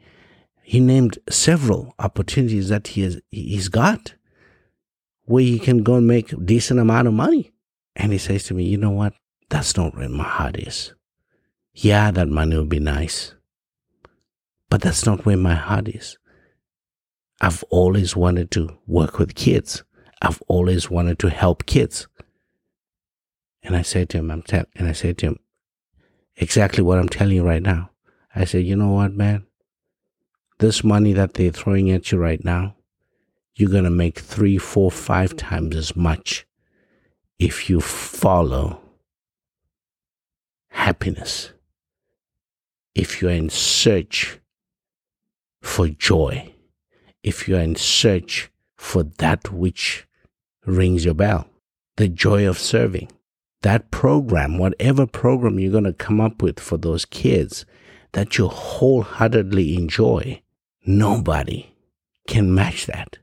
He 0.62 0.80
named 0.80 1.18
several 1.30 1.96
opportunities 1.98 2.70
that 2.70 2.90
he 2.90 3.02
has, 3.02 3.20
he's 3.32 3.70
got 3.70 4.14
where 5.24 5.42
he 5.44 5.58
can 5.58 5.82
go 5.82 5.96
and 5.96 6.06
make 6.06 6.32
a 6.32 6.38
decent 6.38 6.80
amount 6.80 7.08
of 7.08 7.16
money. 7.16 7.54
And 7.96 8.12
he 8.12 8.20
says 8.20 8.44
to 8.46 8.54
me, 8.54 8.66
You 8.66 8.78
know 8.78 8.92
what? 8.92 9.14
That's 9.50 9.76
not 9.76 9.98
where 9.98 10.08
my 10.08 10.24
heart 10.24 10.58
is. 10.58 10.94
Yeah, 11.78 12.10
that 12.12 12.30
money 12.30 12.56
would 12.56 12.70
be 12.70 12.80
nice. 12.80 13.34
But 14.70 14.82
that's 14.82 15.06
not 15.06 15.26
where 15.26 15.38
my 15.38 15.56
heart 15.56 15.90
is. 15.90 16.18
I've 17.42 17.64
always 17.70 18.16
wanted 18.16 18.50
to 18.52 18.78
work 18.88 19.20
with 19.20 19.36
kids. 19.36 19.84
I've 20.22 20.42
always 20.48 20.90
wanted 20.90 21.20
to 21.20 21.30
help 21.30 21.66
kids. 21.66 22.08
And 23.62 23.76
I 23.76 23.82
said 23.82 24.10
to 24.10 24.20
him, 24.20 24.32
I'm 24.32 24.42
te- 24.42 24.64
and 24.76 24.88
I 24.88 24.94
said 24.94 25.18
to 25.18 25.28
him, 25.28 25.40
exactly 26.38 26.82
what 26.82 26.98
I'm 26.98 27.10
telling 27.10 27.36
you 27.36 27.44
right 27.44 27.62
now. 27.62 27.90
I 28.34 28.46
said, 28.46 28.64
you 28.64 28.78
know 28.78 28.92
what, 28.92 29.14
man? 29.14 29.46
This 30.60 30.82
money 30.82 31.12
that 31.12 31.34
they're 31.34 31.52
throwing 31.52 31.92
at 31.92 32.10
you 32.10 32.18
right 32.18 32.44
now, 32.44 32.76
you're 33.56 33.70
going 33.70 33.84
to 33.84 33.90
make 33.90 34.20
three, 34.20 34.58
four, 34.58 34.92
five 34.92 35.36
times 35.36 35.76
as 35.76 35.94
much 35.96 36.46
if 37.38 37.70
you 37.70 37.82
follow 37.82 38.80
happiness, 40.70 41.52
if 42.96 43.22
you're 43.22 43.32
in 43.32 43.50
search 43.50 44.40
for 45.62 45.88
joy 45.90 46.56
if 47.26 47.48
you 47.48 47.58
are 47.58 47.62
in 47.62 47.76
search 47.76 48.52
for 48.78 49.02
that 49.02 49.52
which 49.52 50.06
rings 50.64 51.04
your 51.04 51.16
bell, 51.16 51.48
the 51.96 52.08
joy 52.08 52.48
of 52.48 52.60
serving. 52.60 53.10
That 53.64 53.90
program, 53.90 54.60
whatever 54.60 55.08
program 55.08 55.60
you're 55.60 55.72
going 55.72 55.86
to 55.86 55.94
come 55.94 56.22
up 56.22 56.44
with 56.44 56.60
for 56.60 56.78
those 56.78 57.04
kids 57.04 57.66
that 58.12 58.38
you 58.38 58.48
wholeheartedly 58.48 59.76
enjoy, 59.76 60.44
nobody 60.86 61.72
can 62.28 62.54
match 62.54 62.86
that. 62.86 63.18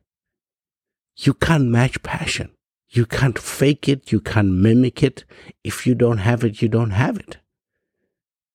You 1.17 1.33
can't 1.35 1.67
match 1.67 2.03
passion. 2.03 2.51
You 2.89 3.07
can't 3.07 3.39
fake 3.39 3.89
it. 3.89 4.11
You 4.11 4.21
can't 4.21 4.51
mimic 4.51 5.05
it. 5.05 5.25
If 5.63 5.87
you 5.87 5.95
don't 5.95 6.19
have 6.19 6.43
it, 6.43 6.61
you 6.61 6.69
don't 6.69 6.91
have 6.91 7.19
it. 7.19 7.37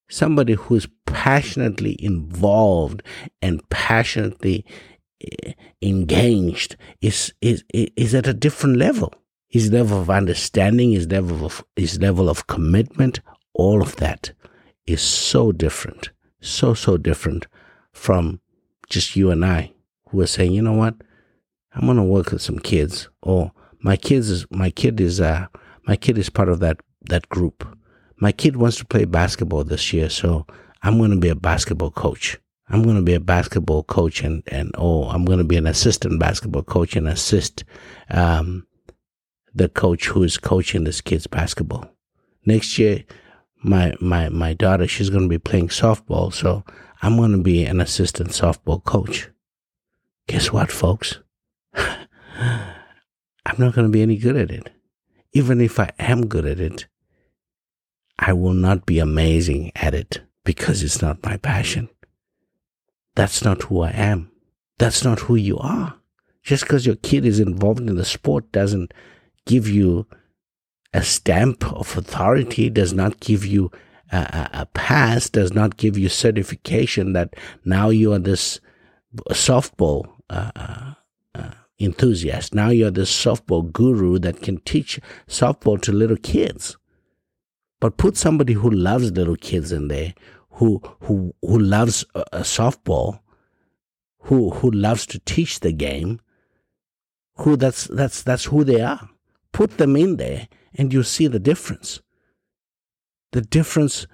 Somebody 0.08 0.54
who's 0.54 0.88
passionately 1.06 2.02
involved 2.02 3.02
and 3.42 3.68
passionately 3.70 4.64
engaged 5.82 6.76
is, 7.00 7.32
is, 7.40 7.64
is 7.72 8.14
at 8.14 8.26
a 8.26 8.34
different 8.34 8.76
level. 8.76 9.12
His 9.48 9.72
level 9.72 10.00
of 10.00 10.10
understanding, 10.10 10.92
his 10.92 11.08
level 11.08 11.44
of, 11.44 11.64
his 11.76 11.98
level 12.00 12.28
of 12.28 12.46
commitment, 12.46 13.20
all 13.54 13.82
of 13.82 13.96
that 13.96 14.32
is 14.86 15.00
so 15.00 15.52
different, 15.52 16.10
so, 16.40 16.74
so 16.74 16.96
different 16.96 17.46
from 17.92 18.40
just 18.88 19.16
you 19.16 19.30
and 19.30 19.44
I 19.44 19.72
who 20.08 20.20
are 20.20 20.26
saying, 20.26 20.52
you 20.52 20.62
know 20.62 20.72
what, 20.72 20.94
I'm 21.74 21.86
going 21.86 21.96
to 21.96 22.02
work 22.02 22.30
with 22.30 22.42
some 22.42 22.58
kids 22.58 23.08
or 23.22 23.52
my 23.80 23.96
kids 23.96 24.30
is, 24.30 24.46
my 24.50 24.70
kid 24.70 25.00
is, 25.00 25.20
uh, 25.20 25.46
my 25.86 25.96
kid 25.96 26.18
is 26.18 26.30
part 26.30 26.48
of 26.48 26.60
that, 26.60 26.80
that 27.08 27.28
group. 27.28 27.77
My 28.20 28.32
kid 28.32 28.56
wants 28.56 28.76
to 28.78 28.84
play 28.84 29.04
basketball 29.04 29.64
this 29.64 29.92
year, 29.92 30.10
so 30.10 30.46
I'm 30.82 30.98
going 30.98 31.10
to 31.10 31.18
be 31.18 31.28
a 31.28 31.36
basketball 31.36 31.90
coach. 31.90 32.38
I'm 32.68 32.82
going 32.82 32.96
to 32.96 33.02
be 33.02 33.14
a 33.14 33.20
basketball 33.20 33.84
coach 33.84 34.22
and, 34.22 34.42
and 34.48 34.72
oh, 34.76 35.04
I'm 35.04 35.24
going 35.24 35.38
to 35.38 35.44
be 35.44 35.56
an 35.56 35.66
assistant 35.66 36.20
basketball 36.20 36.62
coach 36.62 36.96
and 36.96 37.08
assist 37.08 37.64
um, 38.10 38.66
the 39.54 39.68
coach 39.68 40.06
who's 40.06 40.36
coaching 40.36 40.84
this 40.84 41.00
kid's 41.00 41.26
basketball. 41.26 41.90
Next 42.44 42.78
year, 42.78 43.04
my, 43.62 43.94
my, 44.00 44.28
my 44.28 44.52
daughter, 44.52 44.86
she's 44.86 45.10
going 45.10 45.22
to 45.22 45.28
be 45.28 45.38
playing 45.38 45.68
softball. 45.68 46.32
So 46.32 46.62
I'm 47.00 47.16
going 47.16 47.32
to 47.32 47.38
be 47.38 47.64
an 47.64 47.80
assistant 47.80 48.30
softball 48.30 48.84
coach. 48.84 49.30
Guess 50.26 50.52
what, 50.52 50.70
folks? 50.70 51.20
I'm 51.74 53.56
not 53.56 53.74
going 53.74 53.86
to 53.86 53.92
be 53.92 54.02
any 54.02 54.18
good 54.18 54.36
at 54.36 54.50
it. 54.50 54.70
Even 55.32 55.60
if 55.60 55.80
I 55.80 55.90
am 55.98 56.26
good 56.26 56.44
at 56.44 56.60
it, 56.60 56.86
I 58.18 58.32
will 58.32 58.54
not 58.54 58.86
be 58.86 58.98
amazing 58.98 59.72
at 59.76 59.94
it 59.94 60.20
because 60.44 60.82
it's 60.82 61.00
not 61.00 61.22
my 61.22 61.36
passion. 61.36 61.88
That's 63.14 63.44
not 63.44 63.62
who 63.62 63.80
I 63.82 63.90
am. 63.90 64.30
That's 64.78 65.04
not 65.04 65.20
who 65.20 65.34
you 65.34 65.58
are. 65.58 65.94
Just 66.42 66.64
because 66.64 66.86
your 66.86 66.96
kid 66.96 67.24
is 67.26 67.40
involved 67.40 67.80
in 67.80 67.96
the 67.96 68.04
sport 68.04 68.50
doesn't 68.52 68.94
give 69.44 69.68
you 69.68 70.06
a 70.92 71.02
stamp 71.02 71.70
of 71.72 71.96
authority, 71.96 72.70
does 72.70 72.92
not 72.92 73.20
give 73.20 73.44
you 73.44 73.70
a, 74.10 74.48
a, 74.52 74.66
pass, 74.66 75.28
does 75.28 75.52
not 75.52 75.76
give 75.76 75.98
you 75.98 76.08
certification 76.08 77.12
that 77.12 77.34
now 77.64 77.90
you 77.90 78.12
are 78.12 78.18
this 78.18 78.60
softball 79.30 80.08
uh, 80.30 80.94
uh, 81.34 81.50
enthusiast. 81.78 82.54
Now 82.54 82.70
you're 82.70 82.90
this 82.90 83.12
softball 83.12 83.70
guru 83.70 84.18
that 84.20 84.42
can 84.42 84.58
teach 84.60 85.00
softball 85.26 85.80
to 85.82 85.92
little 85.92 86.16
kids. 86.16 86.76
But 87.80 87.96
put 87.96 88.16
somebody 88.16 88.54
who 88.54 88.70
loves 88.70 89.12
little 89.12 89.36
kids 89.36 89.70
in 89.72 89.88
there, 89.88 90.14
who 90.50 90.80
who 91.02 91.34
who 91.42 91.58
loves 91.58 92.04
a, 92.14 92.24
a 92.32 92.40
softball, 92.40 93.20
who 94.22 94.50
who 94.50 94.70
loves 94.70 95.06
to 95.06 95.18
teach 95.20 95.60
the 95.60 95.72
game, 95.72 96.20
who 97.36 97.56
that's 97.56 97.84
that's 97.84 98.22
that's 98.22 98.46
who 98.46 98.64
they 98.64 98.80
are. 98.80 99.08
Put 99.52 99.78
them 99.78 99.96
in 99.96 100.16
there, 100.16 100.48
and 100.74 100.92
you 100.92 101.02
see 101.02 101.26
the 101.26 101.38
difference. 101.38 102.00
The 103.32 103.42
difference 103.42 104.06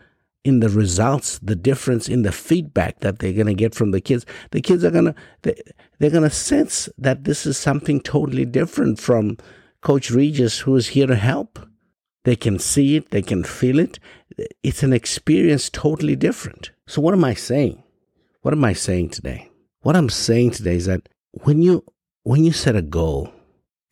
in 0.44 0.60
the 0.60 0.68
results, 0.68 1.38
the 1.38 1.56
difference 1.56 2.06
in 2.08 2.22
the 2.22 2.32
feedback 2.32 3.00
that 3.00 3.18
they're 3.18 3.32
going 3.32 3.46
to 3.46 3.54
get 3.54 3.74
from 3.74 3.92
the 3.92 4.00
kids. 4.00 4.26
The 4.50 4.60
kids 4.60 4.84
are 4.84 4.90
going 4.90 5.06
to 5.06 5.14
they, 5.42 5.54
they're 5.98 6.10
going 6.10 6.28
to 6.28 6.30
sense 6.30 6.88
that 6.98 7.24
this 7.24 7.46
is 7.46 7.56
something 7.56 8.00
totally 8.00 8.44
different 8.44 9.00
from 9.00 9.38
Coach 9.80 10.10
Regis, 10.10 10.60
who 10.60 10.76
is 10.76 10.88
here 10.88 11.06
to 11.06 11.16
help. 11.16 11.58
They 12.24 12.36
can 12.36 12.58
see 12.58 12.96
it, 12.96 13.10
they 13.10 13.22
can 13.22 13.44
feel 13.44 13.78
it. 13.78 13.98
It's 14.62 14.82
an 14.82 14.92
experience 14.92 15.70
totally 15.70 16.16
different. 16.16 16.70
So, 16.86 17.00
what 17.00 17.14
am 17.14 17.24
I 17.24 17.34
saying? 17.34 17.82
What 18.40 18.54
am 18.54 18.64
I 18.64 18.72
saying 18.72 19.10
today? 19.10 19.50
What 19.80 19.96
I'm 19.96 20.08
saying 20.08 20.52
today 20.52 20.76
is 20.76 20.86
that 20.86 21.08
when 21.30 21.62
you 21.62 21.84
when 22.22 22.44
you 22.44 22.52
set 22.52 22.74
a 22.74 22.82
goal, 22.82 23.32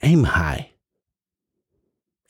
aim 0.02 0.24
high. 0.24 0.70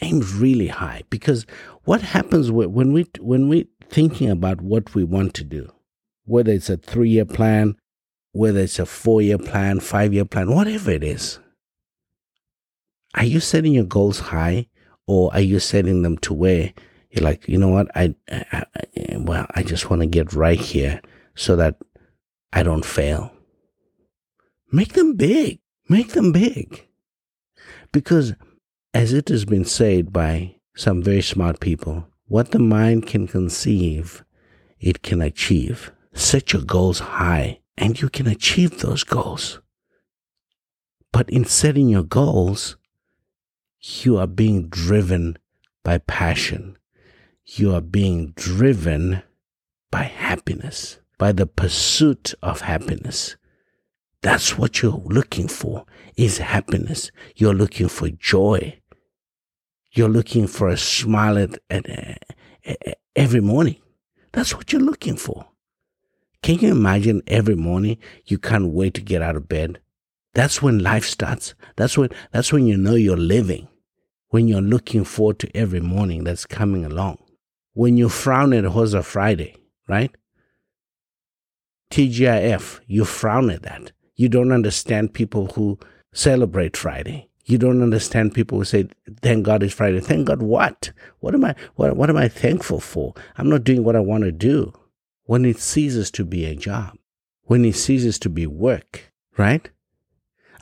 Aim 0.00 0.20
really 0.36 0.66
high 0.66 1.02
because 1.10 1.46
what 1.84 2.02
happens 2.02 2.50
when 2.50 2.92
we 2.92 3.06
when 3.20 3.48
we 3.48 3.68
thinking 3.88 4.30
about 4.30 4.60
what 4.60 4.96
we 4.96 5.04
want 5.04 5.34
to 5.34 5.44
do, 5.44 5.72
whether 6.24 6.50
it's 6.50 6.68
a 6.68 6.76
three 6.76 7.10
year 7.10 7.24
plan, 7.24 7.76
whether 8.32 8.58
it's 8.60 8.80
a 8.80 8.86
four 8.86 9.22
year 9.22 9.38
plan, 9.38 9.78
five 9.78 10.12
year 10.12 10.24
plan, 10.24 10.50
whatever 10.50 10.90
it 10.90 11.04
is, 11.04 11.38
are 13.14 13.24
you 13.24 13.38
setting 13.38 13.74
your 13.74 13.84
goals 13.84 14.18
high 14.18 14.66
Or 15.06 15.32
are 15.32 15.40
you 15.40 15.58
setting 15.58 16.02
them 16.02 16.18
to 16.18 16.34
where 16.34 16.72
you're 17.10 17.24
like, 17.24 17.48
you 17.48 17.58
know 17.58 17.68
what? 17.68 17.88
I, 17.94 18.14
I, 18.30 18.64
I 18.74 19.16
well, 19.18 19.46
I 19.54 19.62
just 19.62 19.90
want 19.90 20.00
to 20.02 20.06
get 20.06 20.32
right 20.32 20.58
here 20.58 21.00
so 21.34 21.56
that 21.56 21.76
I 22.52 22.62
don't 22.62 22.84
fail. 22.84 23.32
Make 24.70 24.94
them 24.94 25.16
big. 25.16 25.60
Make 25.88 26.12
them 26.12 26.32
big. 26.32 26.86
Because 27.92 28.34
as 28.94 29.12
it 29.12 29.28
has 29.28 29.44
been 29.44 29.64
said 29.64 30.12
by 30.12 30.56
some 30.74 31.02
very 31.02 31.22
smart 31.22 31.60
people, 31.60 32.06
what 32.26 32.50
the 32.50 32.58
mind 32.58 33.06
can 33.06 33.26
conceive, 33.26 34.24
it 34.80 35.02
can 35.02 35.20
achieve. 35.20 35.92
Set 36.14 36.52
your 36.52 36.62
goals 36.62 37.00
high 37.00 37.60
and 37.76 38.00
you 38.00 38.08
can 38.08 38.26
achieve 38.26 38.80
those 38.80 39.04
goals. 39.04 39.60
But 41.12 41.28
in 41.28 41.44
setting 41.44 41.88
your 41.88 42.02
goals, 42.02 42.76
you 43.82 44.16
are 44.16 44.26
being 44.26 44.68
driven 44.68 45.36
by 45.82 45.98
passion. 45.98 46.76
You 47.44 47.74
are 47.74 47.80
being 47.80 48.32
driven 48.36 49.22
by 49.90 50.04
happiness, 50.04 51.00
by 51.18 51.32
the 51.32 51.46
pursuit 51.46 52.34
of 52.42 52.62
happiness. 52.62 53.36
That's 54.22 54.56
what 54.56 54.80
you're 54.80 55.02
looking 55.04 55.48
for 55.48 55.84
is 56.16 56.38
happiness. 56.38 57.10
You're 57.34 57.54
looking 57.54 57.88
for 57.88 58.08
joy. 58.08 58.80
You're 59.90 60.08
looking 60.08 60.46
for 60.46 60.68
a 60.68 60.76
smile 60.76 61.36
at, 61.36 61.58
at, 61.68 61.88
at, 62.64 62.98
every 63.16 63.40
morning. 63.40 63.76
That's 64.32 64.54
what 64.54 64.72
you're 64.72 64.80
looking 64.80 65.16
for. 65.16 65.46
Can 66.42 66.58
you 66.60 66.70
imagine 66.70 67.22
every 67.26 67.56
morning 67.56 67.98
you 68.24 68.38
can't 68.38 68.72
wait 68.72 68.94
to 68.94 69.00
get 69.00 69.22
out 69.22 69.36
of 69.36 69.48
bed? 69.48 69.80
That's 70.34 70.62
when 70.62 70.78
life 70.78 71.04
starts. 71.04 71.54
That's 71.76 71.98
when 71.98 72.08
that's 72.30 72.52
when 72.52 72.66
you 72.66 72.76
know 72.76 72.94
you're 72.94 73.16
living. 73.16 73.68
When 74.32 74.48
you're 74.48 74.62
looking 74.62 75.04
forward 75.04 75.38
to 75.40 75.54
every 75.54 75.80
morning 75.80 76.24
that's 76.24 76.46
coming 76.46 76.86
along. 76.86 77.18
When 77.74 77.98
you 77.98 78.08
frown 78.08 78.54
at 78.54 78.64
Hosa 78.64 79.04
Friday, 79.04 79.56
right? 79.86 80.10
TGIF, 81.90 82.80
you 82.86 83.04
frown 83.04 83.50
at 83.50 83.62
that. 83.64 83.92
You 84.16 84.30
don't 84.30 84.50
understand 84.50 85.12
people 85.12 85.48
who 85.48 85.78
celebrate 86.14 86.78
Friday. 86.78 87.28
You 87.44 87.58
don't 87.58 87.82
understand 87.82 88.32
people 88.32 88.56
who 88.56 88.64
say, 88.64 88.88
"Thank 89.20 89.44
God 89.44 89.62
it's 89.62 89.74
Friday." 89.74 90.00
Thank 90.00 90.28
God 90.28 90.40
what? 90.40 90.92
What 91.20 91.34
am 91.34 91.44
I? 91.44 91.54
What, 91.74 91.94
what 91.98 92.08
am 92.08 92.16
I 92.16 92.28
thankful 92.28 92.80
for? 92.80 93.12
I'm 93.36 93.50
not 93.50 93.64
doing 93.64 93.84
what 93.84 93.96
I 93.96 94.00
want 94.00 94.24
to 94.24 94.32
do. 94.32 94.72
When 95.24 95.44
it 95.44 95.58
ceases 95.58 96.10
to 96.12 96.24
be 96.24 96.46
a 96.46 96.54
job, 96.54 96.96
when 97.42 97.66
it 97.66 97.76
ceases 97.76 98.18
to 98.20 98.30
be 98.30 98.46
work, 98.46 99.12
right? 99.36 99.68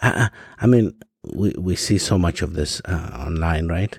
I, 0.03 0.11
I 0.11 0.31
I 0.59 0.67
mean, 0.67 0.93
we 1.35 1.55
we 1.59 1.77
see 1.77 1.99
so 1.99 2.19
much 2.19 2.43
of 2.43 2.55
this 2.55 2.81
uh, 2.85 3.25
online, 3.27 3.69
right? 3.69 3.99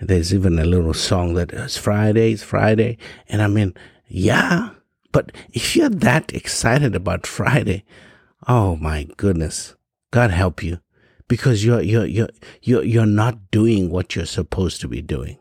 There's 0.00 0.34
even 0.34 0.58
a 0.58 0.64
little 0.64 0.94
song 0.94 1.34
that 1.34 1.52
it's 1.52 1.76
Friday, 1.76 2.32
it's 2.32 2.42
Friday, 2.42 2.98
and 3.28 3.40
I 3.42 3.48
mean, 3.48 3.74
yeah. 4.06 4.70
But 5.12 5.32
if 5.52 5.74
you're 5.74 5.88
that 5.88 6.34
excited 6.34 6.94
about 6.94 7.26
Friday, 7.26 7.84
oh 8.46 8.76
my 8.76 9.08
goodness, 9.16 9.74
God 10.10 10.30
help 10.30 10.62
you 10.62 10.80
because 11.28 11.64
you're, 11.64 11.80
you're, 11.80 12.06
you're, 12.06 12.28
you're, 12.62 12.84
you're 12.84 13.06
not 13.06 13.50
doing 13.50 13.90
what 13.90 14.14
you're 14.14 14.26
supposed 14.26 14.80
to 14.82 14.88
be 14.88 15.00
doing. 15.00 15.38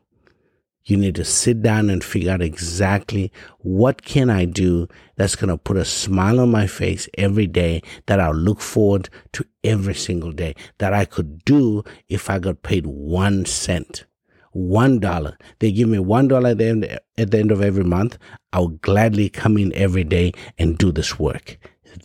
You 0.85 0.97
need 0.97 1.15
to 1.15 1.25
sit 1.25 1.63
down 1.63 1.89
and 1.89 2.03
figure 2.03 2.31
out 2.31 2.43
exactly 2.43 3.31
what 3.59 4.03
can 4.03 4.29
I 4.29 4.45
do 4.45 4.87
that's 5.15 5.35
going 5.35 5.49
to 5.49 5.57
put 5.57 5.77
a 5.77 5.85
smile 5.85 6.39
on 6.39 6.51
my 6.51 6.67
face 6.67 7.09
every 7.17 7.47
day 7.47 7.81
that 8.05 8.19
I'll 8.19 8.35
look 8.35 8.61
forward 8.61 9.09
to 9.33 9.45
every 9.63 9.95
single 9.95 10.31
day 10.31 10.55
that 10.77 10.93
I 10.93 11.05
could 11.05 11.43
do 11.43 11.83
if 12.07 12.29
I 12.29 12.37
got 12.37 12.61
paid 12.61 12.85
one 12.85 13.45
cent. 13.45 14.05
One 14.51 14.99
dollar. 14.99 15.37
They 15.59 15.71
give 15.73 15.89
me 15.89 15.99
one 15.99 16.29
dollar 16.29 16.51
at 16.51 16.59
the 16.59 16.65
end, 16.65 16.99
at 17.17 17.31
the 17.31 17.39
end 17.39 17.51
of 17.51 17.61
every 17.61 17.83
month. 17.83 18.17
I'll 18.53 18.69
gladly 18.69 19.27
come 19.27 19.57
in 19.57 19.73
every 19.73 20.05
day 20.05 20.31
and 20.57 20.77
do 20.77 20.93
this 20.93 21.19
work. 21.19 21.57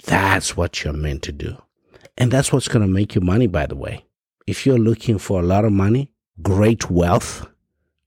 That's 0.07 0.57
what 0.57 0.83
you're 0.83 0.93
meant 0.93 1.23
to 1.25 1.33
do. 1.33 1.57
And 2.17 2.33
that's 2.33 2.53
what's 2.53 2.67
going 2.67 2.85
to 2.85 2.93
make 2.93 3.15
you 3.15 3.21
money, 3.21 3.47
by 3.47 3.67
the 3.67 3.77
way. 3.77 4.05
If 4.49 4.67
you're 4.67 4.79
looking 4.79 5.19
for 5.19 5.39
a 5.39 5.47
lot 5.47 5.65
of 5.65 5.73
money, 5.73 6.11
great 6.43 6.91
wealth, 6.91 7.47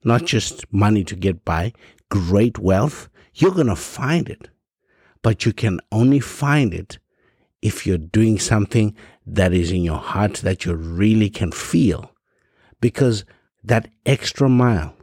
not 0.04 0.26
just 0.26 0.72
money 0.72 1.04
to 1.06 1.16
get 1.16 1.46
by, 1.46 1.74
great 2.10 2.60
wealth, 2.60 3.10
you're 3.34 3.52
going 3.52 3.68
to 3.68 3.76
find 3.76 4.30
it. 4.30 4.50
But 5.22 5.46
you 5.46 5.54
can 5.54 5.80
only 5.92 6.20
find 6.20 6.74
it 6.74 7.00
if 7.62 7.88
you're 7.88 7.98
doing 7.98 8.40
something 8.40 8.96
that 9.26 9.54
is 9.54 9.72
in 9.72 9.84
your 9.84 9.98
heart 9.98 10.36
that 10.36 10.66
you 10.66 10.76
really 10.76 11.30
can 11.30 11.52
feel. 11.52 12.12
Because 12.82 13.24
that 13.64 13.88
extra 14.06 14.50
mile, 14.50 14.94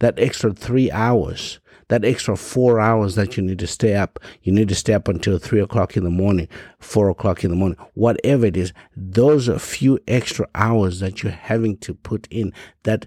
that 0.00 0.18
extra 0.18 0.52
three 0.52 0.90
hours, 0.90 1.60
that 1.88 2.04
extra 2.04 2.36
four 2.36 2.78
hours 2.78 3.14
that 3.14 3.36
you 3.36 3.42
need 3.42 3.58
to 3.58 3.66
stay 3.66 3.94
up, 3.94 4.18
you 4.42 4.52
need 4.52 4.68
to 4.68 4.74
stay 4.74 4.92
up 4.92 5.08
until 5.08 5.38
three 5.38 5.60
o'clock 5.60 5.96
in 5.96 6.04
the 6.04 6.10
morning, 6.10 6.48
four 6.78 7.08
o'clock 7.08 7.42
in 7.44 7.50
the 7.50 7.56
morning, 7.56 7.78
whatever 7.94 8.46
it 8.46 8.56
is, 8.56 8.72
those 8.96 9.48
are 9.48 9.58
few 9.58 9.98
extra 10.06 10.46
hours 10.54 11.00
that 11.00 11.22
you're 11.22 11.32
having 11.32 11.76
to 11.78 11.94
put 11.94 12.28
in, 12.30 12.52
that 12.84 13.06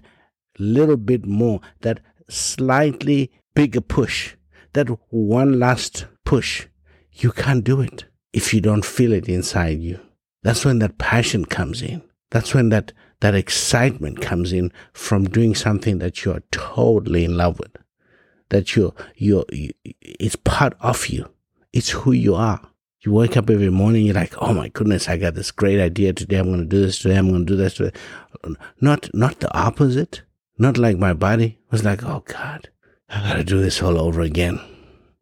little 0.58 0.96
bit 0.96 1.26
more, 1.26 1.60
that 1.80 2.00
slightly 2.28 3.30
bigger 3.54 3.80
push, 3.80 4.36
that 4.72 4.88
one 5.10 5.58
last 5.58 6.06
push. 6.24 6.66
You 7.12 7.32
can't 7.32 7.64
do 7.64 7.80
it 7.80 8.04
if 8.32 8.52
you 8.52 8.60
don't 8.60 8.84
feel 8.84 9.12
it 9.12 9.28
inside 9.28 9.80
you. 9.80 10.00
That's 10.42 10.64
when 10.64 10.78
that 10.80 10.98
passion 10.98 11.44
comes 11.44 11.82
in. 11.82 12.02
That's 12.30 12.54
when 12.54 12.68
that, 12.70 12.92
that 13.20 13.34
excitement 13.34 14.20
comes 14.20 14.52
in 14.52 14.72
from 14.92 15.24
doing 15.24 15.54
something 15.54 15.98
that 15.98 16.24
you're 16.24 16.42
totally 16.50 17.24
in 17.24 17.36
love 17.36 17.58
with 17.58 17.76
that 18.48 18.76
you're, 18.76 18.94
you're, 19.16 19.44
you, 19.52 19.70
it's 19.84 20.36
part 20.36 20.74
of 20.80 21.06
you. 21.08 21.28
It's 21.72 21.90
who 21.90 22.12
you 22.12 22.34
are. 22.34 22.60
You 23.00 23.12
wake 23.12 23.36
up 23.36 23.50
every 23.50 23.70
morning, 23.70 24.04
you're 24.06 24.14
like, 24.14 24.34
oh 24.42 24.52
my 24.52 24.68
goodness, 24.68 25.08
I 25.08 25.16
got 25.16 25.34
this 25.34 25.50
great 25.50 25.80
idea 25.80 26.12
today. 26.12 26.38
I'm 26.38 26.46
going 26.46 26.60
to 26.60 26.66
do 26.66 26.80
this 26.80 26.98
today. 26.98 27.16
I'm 27.16 27.28
going 27.28 27.46
to 27.46 27.52
do 27.52 27.56
this 27.56 27.74
today. 27.74 27.96
Not, 28.80 29.08
not 29.14 29.40
the 29.40 29.54
opposite. 29.56 30.22
Not 30.58 30.78
like 30.78 30.98
my 30.98 31.12
body 31.12 31.58
was 31.70 31.84
like, 31.84 32.02
oh 32.02 32.22
God, 32.26 32.70
I 33.10 33.20
got 33.20 33.34
to 33.34 33.44
do 33.44 33.60
this 33.60 33.82
all 33.82 33.98
over 33.98 34.22
again. 34.22 34.58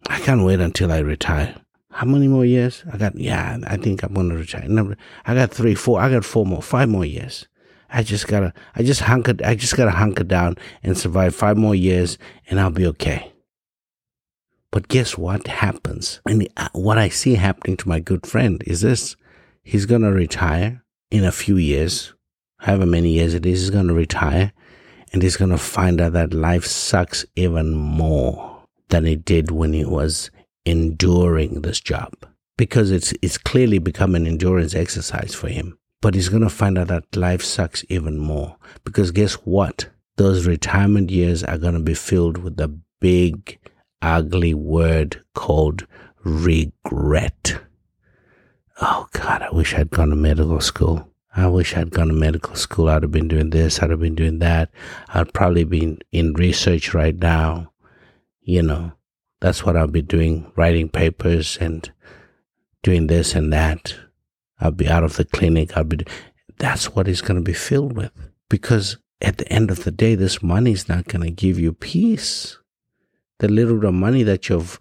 I 0.09 0.21
can't 0.21 0.45
wait 0.45 0.61
until 0.61 0.93
I 0.93 0.99
retire. 0.99 1.57
How 1.91 2.07
many 2.07 2.29
more 2.29 2.45
years? 2.45 2.85
I 2.93 2.97
got, 2.97 3.17
yeah, 3.17 3.59
I 3.67 3.77
think 3.77 4.03
I'm 4.03 4.15
to 4.15 4.37
retire. 4.37 4.69
Number, 4.69 4.97
I 5.27 5.35
got 5.35 5.51
three, 5.51 5.75
four, 5.75 6.01
I 6.01 6.11
got 6.11 6.25
four 6.25 6.47
more, 6.47 6.63
five 6.63 6.89
more 6.89 7.05
years. 7.05 7.49
I 7.91 8.03
just 8.03 8.27
gotta, 8.29 8.53
I 8.75 8.83
just 8.83 9.03
hunker, 9.03 9.35
I 9.45 9.55
just 9.55 9.77
gotta 9.77 9.93
hunker 9.93 10.25
down 10.25 10.57
and 10.83 10.99
survive 10.99 11.35
five 11.35 11.57
more 11.57 11.75
years 11.75 12.19
and 12.49 12.61
I'll 12.61 12.71
be 12.71 12.87
okay. 12.87 13.33
But 14.71 14.89
guess 14.89 15.17
what 15.17 15.47
happens? 15.47 16.21
And 16.27 16.49
uh, 16.57 16.69
what 16.73 16.99
I 16.99 17.09
see 17.09 17.37
happening 17.37 17.77
to 17.79 17.89
my 17.89 18.01
good 18.01 18.27
friend 18.27 18.63
is 18.67 18.81
this. 18.81 19.17
He's 19.63 19.87
gonna 19.87 20.11
retire 20.13 20.83
in 21.11 21.25
a 21.25 21.33
few 21.33 21.57
years, 21.57 22.13
however 22.59 22.87
many 22.87 23.11
years 23.11 23.35
it 23.35 23.47
is, 23.47 23.61
he's 23.61 23.71
gonna 23.71 23.95
retire 23.95 24.53
and 25.15 25.23
he's 25.23 25.39
gonna 25.39 25.57
find 25.57 26.03
out 26.03 26.13
that 26.13 26.35
life 26.35 26.67
sucks 26.67 27.25
even 27.37 27.75
more 27.75 28.55
than 28.89 29.07
it 29.07 29.25
did 29.25 29.51
when 29.51 29.73
he 29.73 29.85
was 29.85 30.31
enduring 30.65 31.63
this 31.63 31.81
job. 31.81 32.13
Because 32.57 32.91
it's, 32.91 33.13
it's 33.23 33.39
clearly 33.39 33.79
become 33.79 34.15
an 34.15 34.27
endurance 34.27 34.75
exercise 34.75 35.35
for 35.35 35.49
him. 35.49 35.79
But 36.01 36.15
he's 36.15 36.29
going 36.29 36.43
to 36.43 36.51
find 36.51 36.79
out 36.79 36.89
that 36.89 37.17
life 37.17 37.43
sucks 37.43 37.85
even 37.89 38.19
more. 38.19 38.57
Because 38.85 39.11
guess 39.11 39.35
what? 39.35 39.89
Those 40.17 40.47
retirement 40.47 41.11
years 41.11 41.43
are 41.43 41.59
going 41.59 41.75
to 41.75 41.81
be 41.81 41.95
filled 41.95 42.39
with 42.39 42.57
the 42.57 42.69
big, 43.01 43.59
ugly 44.03 44.55
word 44.55 45.25
called 45.35 45.87
regret. 46.23 47.59
Oh 48.81 49.09
God, 49.13 49.43
I 49.43 49.51
wish 49.51 49.75
I'd 49.75 49.91
gone 49.91 50.11
to 50.11 50.17
medical 50.17 50.61
school. 50.61 51.09
I 51.37 51.49
wish 51.49 51.77
I'd 51.77 51.91
gone 51.91 52.09
to 52.09 52.15
medical 52.15 52.55
school. 52.55 52.89
I'd 52.89 53.03
have 53.03 53.11
been 53.11 53.27
doing 53.27 53.51
this. 53.51 53.83
I'd 53.83 53.91
have 53.91 54.01
been 54.01 54.15
doing 54.15 54.39
that. 54.39 54.71
I'd 55.09 55.33
probably 55.33 55.65
be 55.65 55.99
in 56.13 56.33
research 56.35 56.95
right 56.95 57.17
now. 57.17 57.73
You 58.41 58.63
know, 58.63 58.93
that's 59.41 59.65
what 59.65 59.77
I'll 59.77 59.89
be 59.89 60.03
doing, 60.03 60.53
writing 60.55 60.89
papers 60.89 61.59
and 61.61 61.91
doing 62.83 63.09
this 63.09 63.35
and 63.35 63.53
that. 63.53 63.97
I'll 64.61 64.71
be 64.71 64.89
out 64.89 65.03
of 65.03 65.17
the 65.17 65.25
clinic. 65.25 65.77
I'll 65.77 65.85
be, 65.85 66.05
that's 66.59 66.95
what 66.95 67.09
it's 67.09 67.21
going 67.21 67.37
to 67.37 67.43
be 67.43 67.53
filled 67.53 67.97
with. 67.97 68.13
Because 68.49 68.99
at 69.21 69.39
the 69.39 69.53
end 69.53 69.73
of 69.73 69.83
the 69.83 69.91
day, 69.91 70.15
this 70.15 70.41
money 70.43 70.71
is 70.71 70.89
not 70.89 71.09
going 71.09 71.23
to 71.23 71.31
give 71.31 71.59
you 71.59 71.73
peace. 71.73 72.59
The 73.41 73.49
little 73.49 73.77
bit 73.79 73.89
of 73.89 73.95
money 73.95 74.23
that 74.23 74.49
you've 74.49 74.79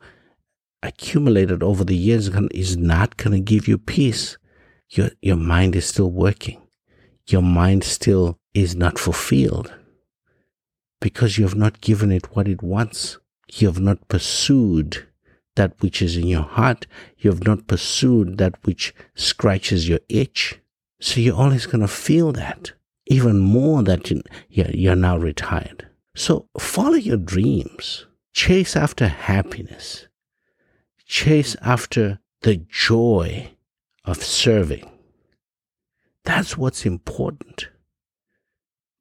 accumulated 0.84 1.64
over 1.64 1.84
the 1.84 1.96
years 1.96 2.28
is 2.52 2.78
not 2.78 3.18
going 3.18 3.32
to 3.32 3.40
give 3.40 3.68
you 3.68 3.80
peace. 3.80 4.38
Your, 4.90 5.10
your 5.22 5.38
mind 5.38 5.76
is 5.76 5.86
still 5.86 6.12
working. 6.12 6.62
Your 7.28 7.42
mind 7.42 7.84
still 7.84 8.40
is 8.54 8.76
not 8.76 9.00
fulfilled 9.00 9.74
because 11.02 11.38
you 11.38 11.44
have 11.44 11.56
not 11.56 11.82
given 11.82 12.12
it 12.12 12.36
what 12.36 12.48
it 12.48 12.62
wants. 12.62 13.18
You 13.52 13.68
have 13.68 13.80
not 13.80 14.08
pursued 14.08 15.06
that 15.56 15.80
which 15.82 16.02
is 16.02 16.18
in 16.18 16.28
your 16.28 16.44
heart. 16.44 16.88
You 17.18 17.32
have 17.32 17.44
not 17.46 17.68
pursued 17.68 18.38
that 18.38 18.56
which 18.66 18.94
scratches 19.16 19.88
your 19.88 20.00
itch. 20.10 20.60
So 21.02 21.20
you're 21.20 21.36
always 21.36 21.66
going 21.66 21.82
to 21.82 21.88
feel 21.88 22.32
that. 22.34 22.74
even 23.06 23.40
more 23.40 23.84
that 23.84 24.10
you, 24.10 24.22
you're 24.50 24.96
now 24.96 25.18
retired. 25.18 25.88
So 26.16 26.48
follow 26.60 26.96
your 26.96 27.18
dreams, 27.18 28.06
chase 28.34 28.76
after 28.76 29.08
happiness, 29.08 30.08
chase 31.06 31.56
after 31.62 32.20
the 32.42 32.58
joy 32.70 33.53
of 34.06 34.24
serving. 34.24 34.90
That's 36.24 36.58
what's 36.58 36.86
important. 36.86 37.70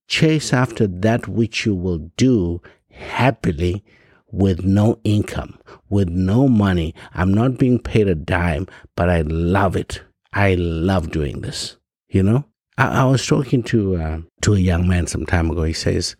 Chase 0.09 0.53
after 0.53 0.87
that 0.87 1.29
which 1.29 1.65
you 1.65 1.75
will 1.75 2.11
do 2.17 2.61
happily 2.91 3.85
with 4.31 4.65
no 4.65 4.99
income, 5.05 5.59
with 5.89 6.09
no 6.09 6.49
money. 6.49 6.95
I'm 7.15 7.33
not 7.33 7.59
being 7.59 7.79
paid 7.79 8.09
a 8.09 8.15
dime, 8.15 8.67
but 8.97 9.09
I 9.09 9.23
love 9.23 9.77
it. 9.77 10.03
I 10.33 10.55
love 10.55 11.11
doing 11.11 11.43
this. 11.43 11.77
You 12.09 12.23
know, 12.23 12.45
I, 12.77 13.03
I 13.03 13.05
was 13.05 13.27
talking 13.27 13.63
to 13.65 13.97
uh, 13.97 14.19
to 14.43 14.55
a 14.55 14.59
young 14.59 14.89
man 14.89 15.07
some 15.07 15.27
time 15.27 15.51
ago. 15.51 15.63
He 15.63 15.73
says, 15.73 16.17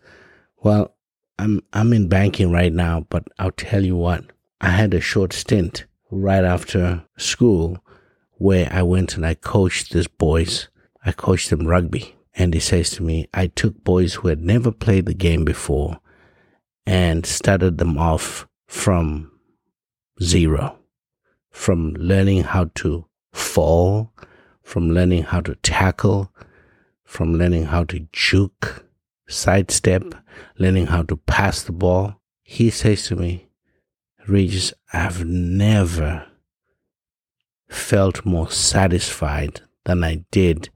"Well, 0.57 0.95
I'm 1.37 1.61
I'm 1.73 1.93
in 1.93 2.07
banking 2.07 2.51
right 2.51 2.73
now, 2.73 3.05
but 3.09 3.23
I'll 3.39 3.51
tell 3.51 3.83
you 3.83 3.95
what. 3.95 4.23
I 4.61 4.69
had 4.69 4.93
a 4.93 5.01
short 5.01 5.33
stint 5.33 5.85
right 6.09 6.43
after 6.43 7.03
school 7.17 7.83
where 8.37 8.67
I 8.71 8.83
went 8.83 9.15
and 9.15 9.25
I 9.25 9.35
coached 9.35 9.93
these 9.93 10.07
boys. 10.07 10.69
I 11.05 11.11
coached 11.11 11.49
them 11.49 11.67
rugby." 11.67 12.15
And 12.35 12.53
he 12.53 12.59
says 12.59 12.89
to 12.91 13.03
me, 13.03 13.27
I 13.33 13.47
took 13.47 13.83
boys 13.83 14.15
who 14.15 14.27
had 14.27 14.41
never 14.41 14.71
played 14.71 15.05
the 15.05 15.13
game 15.13 15.45
before 15.45 15.99
and 16.85 17.25
started 17.25 17.77
them 17.77 17.97
off 17.97 18.47
from 18.67 19.31
zero, 20.21 20.79
from 21.51 21.93
learning 21.93 22.43
how 22.43 22.71
to 22.75 23.05
fall, 23.31 24.13
from 24.63 24.89
learning 24.89 25.23
how 25.23 25.41
to 25.41 25.55
tackle, 25.55 26.33
from 27.03 27.35
learning 27.35 27.65
how 27.65 27.83
to 27.83 28.07
juke, 28.11 28.85
sidestep, 29.27 30.03
learning 30.57 30.87
how 30.87 31.03
to 31.03 31.15
pass 31.15 31.61
the 31.61 31.71
ball. 31.71 32.19
He 32.41 32.71
says 32.71 33.03
to 33.07 33.15
me, 33.15 33.47
Regis, 34.27 34.73
I've 34.91 35.23
never 35.25 36.25
felt 37.69 38.25
more 38.25 38.49
satisfied 38.49 39.61
than 39.85 40.03
I 40.03 40.25
did 40.31 40.69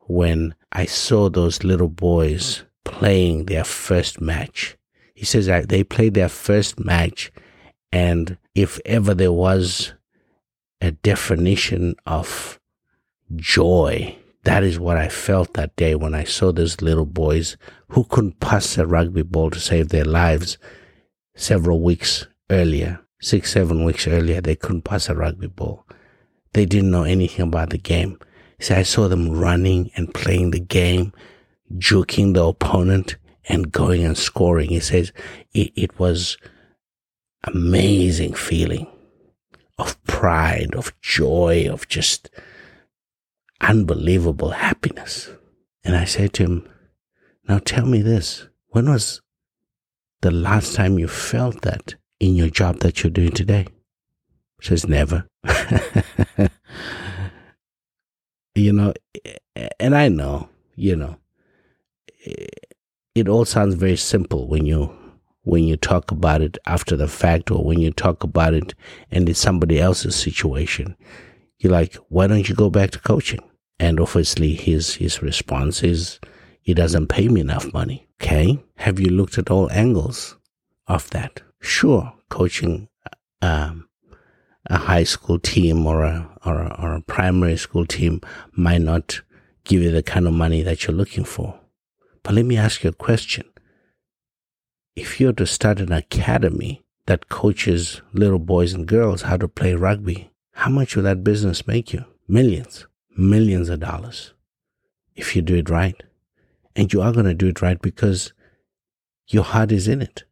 when 0.00 0.54
I 0.70 0.86
saw 0.86 1.28
those 1.28 1.64
little 1.64 1.88
boys 1.88 2.64
playing 2.84 3.46
their 3.46 3.64
first 3.64 4.20
match. 4.20 4.76
He 5.14 5.24
says 5.24 5.46
they 5.68 5.84
played 5.84 6.14
their 6.14 6.28
first 6.28 6.80
match, 6.80 7.30
and 7.92 8.38
if 8.54 8.80
ever 8.84 9.14
there 9.14 9.32
was 9.32 9.94
a 10.80 10.90
definition 10.90 11.94
of 12.06 12.58
joy, 13.36 14.16
that 14.44 14.64
is 14.64 14.78
what 14.78 14.96
I 14.96 15.08
felt 15.08 15.54
that 15.54 15.76
day 15.76 15.94
when 15.94 16.14
I 16.14 16.24
saw 16.24 16.50
those 16.50 16.82
little 16.82 17.06
boys 17.06 17.56
who 17.88 18.04
couldn't 18.04 18.40
pass 18.40 18.76
a 18.76 18.86
rugby 18.86 19.22
ball 19.22 19.50
to 19.50 19.60
save 19.60 19.90
their 19.90 20.04
lives 20.04 20.58
several 21.36 21.80
weeks 21.80 22.26
earlier, 22.50 23.00
six, 23.20 23.52
seven 23.52 23.84
weeks 23.84 24.08
earlier, 24.08 24.40
they 24.40 24.56
couldn't 24.56 24.82
pass 24.82 25.08
a 25.08 25.14
rugby 25.14 25.46
ball. 25.46 25.86
They 26.52 26.66
didn't 26.66 26.90
know 26.90 27.04
anything 27.04 27.46
about 27.46 27.70
the 27.70 27.78
game. 27.78 28.18
See, 28.60 28.74
I 28.74 28.82
saw 28.82 29.08
them 29.08 29.30
running 29.30 29.90
and 29.96 30.12
playing 30.12 30.50
the 30.50 30.60
game, 30.60 31.12
juking 31.74 32.34
the 32.34 32.44
opponent, 32.44 33.16
and 33.48 33.72
going 33.72 34.04
and 34.04 34.16
scoring. 34.16 34.68
He 34.68 34.80
says 34.80 35.12
it, 35.52 35.72
it 35.74 35.98
was 35.98 36.36
amazing 37.44 38.34
feeling 38.34 38.86
of 39.78 40.02
pride, 40.04 40.74
of 40.74 40.98
joy, 41.00 41.68
of 41.70 41.88
just 41.88 42.30
unbelievable 43.60 44.50
happiness. 44.50 45.30
And 45.84 45.96
I 45.96 46.04
said 46.04 46.32
to 46.34 46.44
him, 46.44 46.68
Now 47.48 47.58
tell 47.58 47.86
me 47.86 48.02
this 48.02 48.46
when 48.68 48.88
was 48.88 49.20
the 50.20 50.30
last 50.30 50.74
time 50.74 50.98
you 50.98 51.08
felt 51.08 51.62
that 51.62 51.94
in 52.20 52.36
your 52.36 52.48
job 52.48 52.78
that 52.80 53.02
you're 53.02 53.10
doing 53.10 53.32
today? 53.32 53.66
He 54.62 54.68
says, 54.68 54.86
Never. 54.86 55.26
you 58.54 58.72
know, 58.72 58.94
and 59.80 59.96
I 59.96 60.08
know, 60.08 60.48
you 60.76 60.94
know, 60.94 61.16
it 63.14 63.28
all 63.28 63.44
sounds 63.44 63.74
very 63.74 63.96
simple 63.96 64.46
when 64.46 64.64
you 64.64 64.96
when 65.42 65.64
you 65.64 65.76
talk 65.76 66.12
about 66.12 66.40
it 66.40 66.56
after 66.66 66.96
the 66.96 67.08
fact 67.08 67.50
or 67.50 67.64
when 67.64 67.80
you 67.80 67.90
talk 67.90 68.22
about 68.22 68.54
it 68.54 68.74
and 69.10 69.28
it's 69.28 69.40
somebody 69.40 69.80
else's 69.80 70.14
situation. 70.14 70.96
You're 71.58 71.72
like 71.72 71.96
why 72.08 72.28
don't 72.28 72.48
you 72.48 72.54
go 72.54 72.70
back 72.70 72.92
to 72.92 73.00
coaching? 73.00 73.40
And 73.80 73.98
obviously 73.98 74.54
his 74.54 74.94
his 74.94 75.22
response 75.22 75.82
is 75.82 76.20
it 76.64 76.74
doesn't 76.74 77.08
pay 77.08 77.26
me 77.26 77.40
enough 77.40 77.72
money. 77.72 78.06
Okay. 78.22 78.62
Have 78.76 79.00
you 79.00 79.10
looked 79.10 79.38
at 79.38 79.50
all 79.50 79.68
angles 79.72 80.36
of 80.86 81.10
that? 81.10 81.42
Sure 81.60 82.12
coaching 82.28 82.88
um, 83.40 83.88
a 84.66 84.78
high 84.78 85.04
school 85.04 85.38
team 85.38 85.86
or 85.86 86.02
a, 86.02 86.28
or 86.44 86.60
a 86.60 86.76
or 86.80 86.94
a 86.94 87.02
primary 87.02 87.56
school 87.56 87.86
team 87.86 88.20
might 88.52 88.80
not 88.80 89.20
give 89.64 89.82
you 89.82 89.90
the 89.90 90.02
kind 90.02 90.26
of 90.26 90.32
money 90.32 90.62
that 90.62 90.86
you're 90.86 90.96
looking 90.96 91.24
for 91.24 91.58
but 92.22 92.34
let 92.34 92.44
me 92.44 92.56
ask 92.56 92.84
you 92.84 92.90
a 92.90 92.94
question. 92.94 93.44
If 94.94 95.20
you're 95.20 95.32
to 95.34 95.46
start 95.46 95.80
an 95.80 95.92
academy 95.92 96.82
that 97.06 97.28
coaches 97.28 98.00
little 98.12 98.38
boys 98.38 98.72
and 98.72 98.86
girls 98.86 99.22
how 99.22 99.36
to 99.38 99.48
play 99.48 99.74
rugby, 99.74 100.30
how 100.52 100.70
much 100.70 100.94
will 100.94 101.02
that 101.04 101.24
business 101.24 101.66
make 101.66 101.92
you? 101.92 102.04
Millions, 102.28 102.86
millions 103.16 103.68
of 103.68 103.80
dollars 103.80 104.34
if 105.14 105.36
you 105.36 105.42
do 105.42 105.56
it 105.56 105.68
right. 105.68 106.02
And 106.74 106.90
you 106.92 107.02
are 107.02 107.12
going 107.12 107.26
to 107.26 107.34
do 107.34 107.48
it 107.48 107.60
right 107.60 107.80
because 107.80 108.32
your 109.28 109.44
heart 109.44 109.72
is 109.72 109.88
in 109.88 110.00
it. 110.00 110.24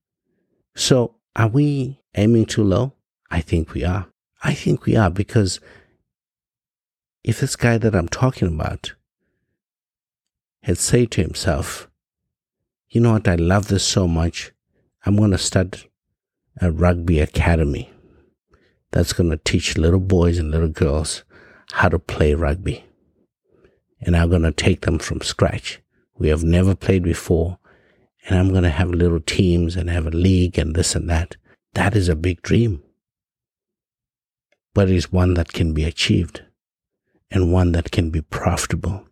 So 0.74 1.16
are 1.36 1.48
we 1.48 2.00
aiming 2.14 2.46
too 2.46 2.64
low? 2.64 2.94
I 3.30 3.40
think 3.40 3.74
we 3.74 3.84
are. 3.84 4.06
I 4.42 4.54
think 4.54 4.84
we 4.84 4.96
are 4.96 5.10
because 5.10 5.60
if 7.22 7.40
this 7.40 7.56
guy 7.56 7.78
that 7.78 7.94
I'm 7.94 8.08
talking 8.08 8.48
about 8.48 8.94
had 10.62 10.78
said 10.78 11.10
to 11.12 11.22
himself, 11.22 11.88
You 12.88 13.00
know 13.00 13.12
what? 13.12 13.28
I 13.28 13.36
love 13.36 13.68
this 13.68 13.84
so 13.84 14.08
much. 14.08 14.50
I'm 15.06 15.16
going 15.16 15.30
to 15.30 15.38
start 15.38 15.86
a 16.60 16.72
rugby 16.72 17.20
academy 17.20 17.90
that's 18.90 19.12
going 19.12 19.30
to 19.30 19.36
teach 19.36 19.78
little 19.78 20.00
boys 20.00 20.38
and 20.38 20.50
little 20.50 20.68
girls 20.68 21.22
how 21.72 21.88
to 21.88 21.98
play 21.98 22.34
rugby. 22.34 22.84
And 24.00 24.16
I'm 24.16 24.30
going 24.30 24.42
to 24.42 24.52
take 24.52 24.80
them 24.80 24.98
from 24.98 25.20
scratch. 25.20 25.80
We 26.18 26.28
have 26.28 26.42
never 26.42 26.74
played 26.74 27.02
before. 27.02 27.58
And 28.26 28.38
I'm 28.38 28.50
going 28.50 28.64
to 28.64 28.70
have 28.70 28.90
little 28.90 29.20
teams 29.20 29.76
and 29.76 29.88
have 29.88 30.06
a 30.06 30.10
league 30.10 30.58
and 30.58 30.74
this 30.74 30.94
and 30.94 31.08
that. 31.08 31.36
That 31.74 31.94
is 31.94 32.08
a 32.08 32.16
big 32.16 32.42
dream. 32.42 32.82
But 34.74 34.90
it's 34.90 35.12
one 35.12 35.34
that 35.34 35.52
can 35.52 35.72
be 35.74 35.84
achieved 35.84 36.42
and 37.30 37.52
one 37.52 37.72
that 37.72 37.90
can 37.90 38.10
be 38.10 38.22
profitable 38.22 39.06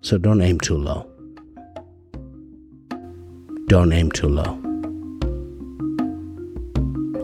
so 0.00 0.16
don't 0.16 0.40
aim 0.40 0.60
too 0.60 0.76
low. 0.76 1.10
Don't 3.66 3.92
aim 3.92 4.10
too 4.10 4.28
low. 4.28 4.58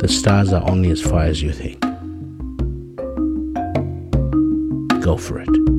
The 0.01 0.09
stars 0.09 0.53
are 0.53 0.69
only 0.69 0.91
as 0.91 1.01
far 1.01 1.23
as 1.23 1.41
you 1.41 1.53
think. 1.53 1.81
Go 5.03 5.17
for 5.17 5.41
it. 5.41 5.74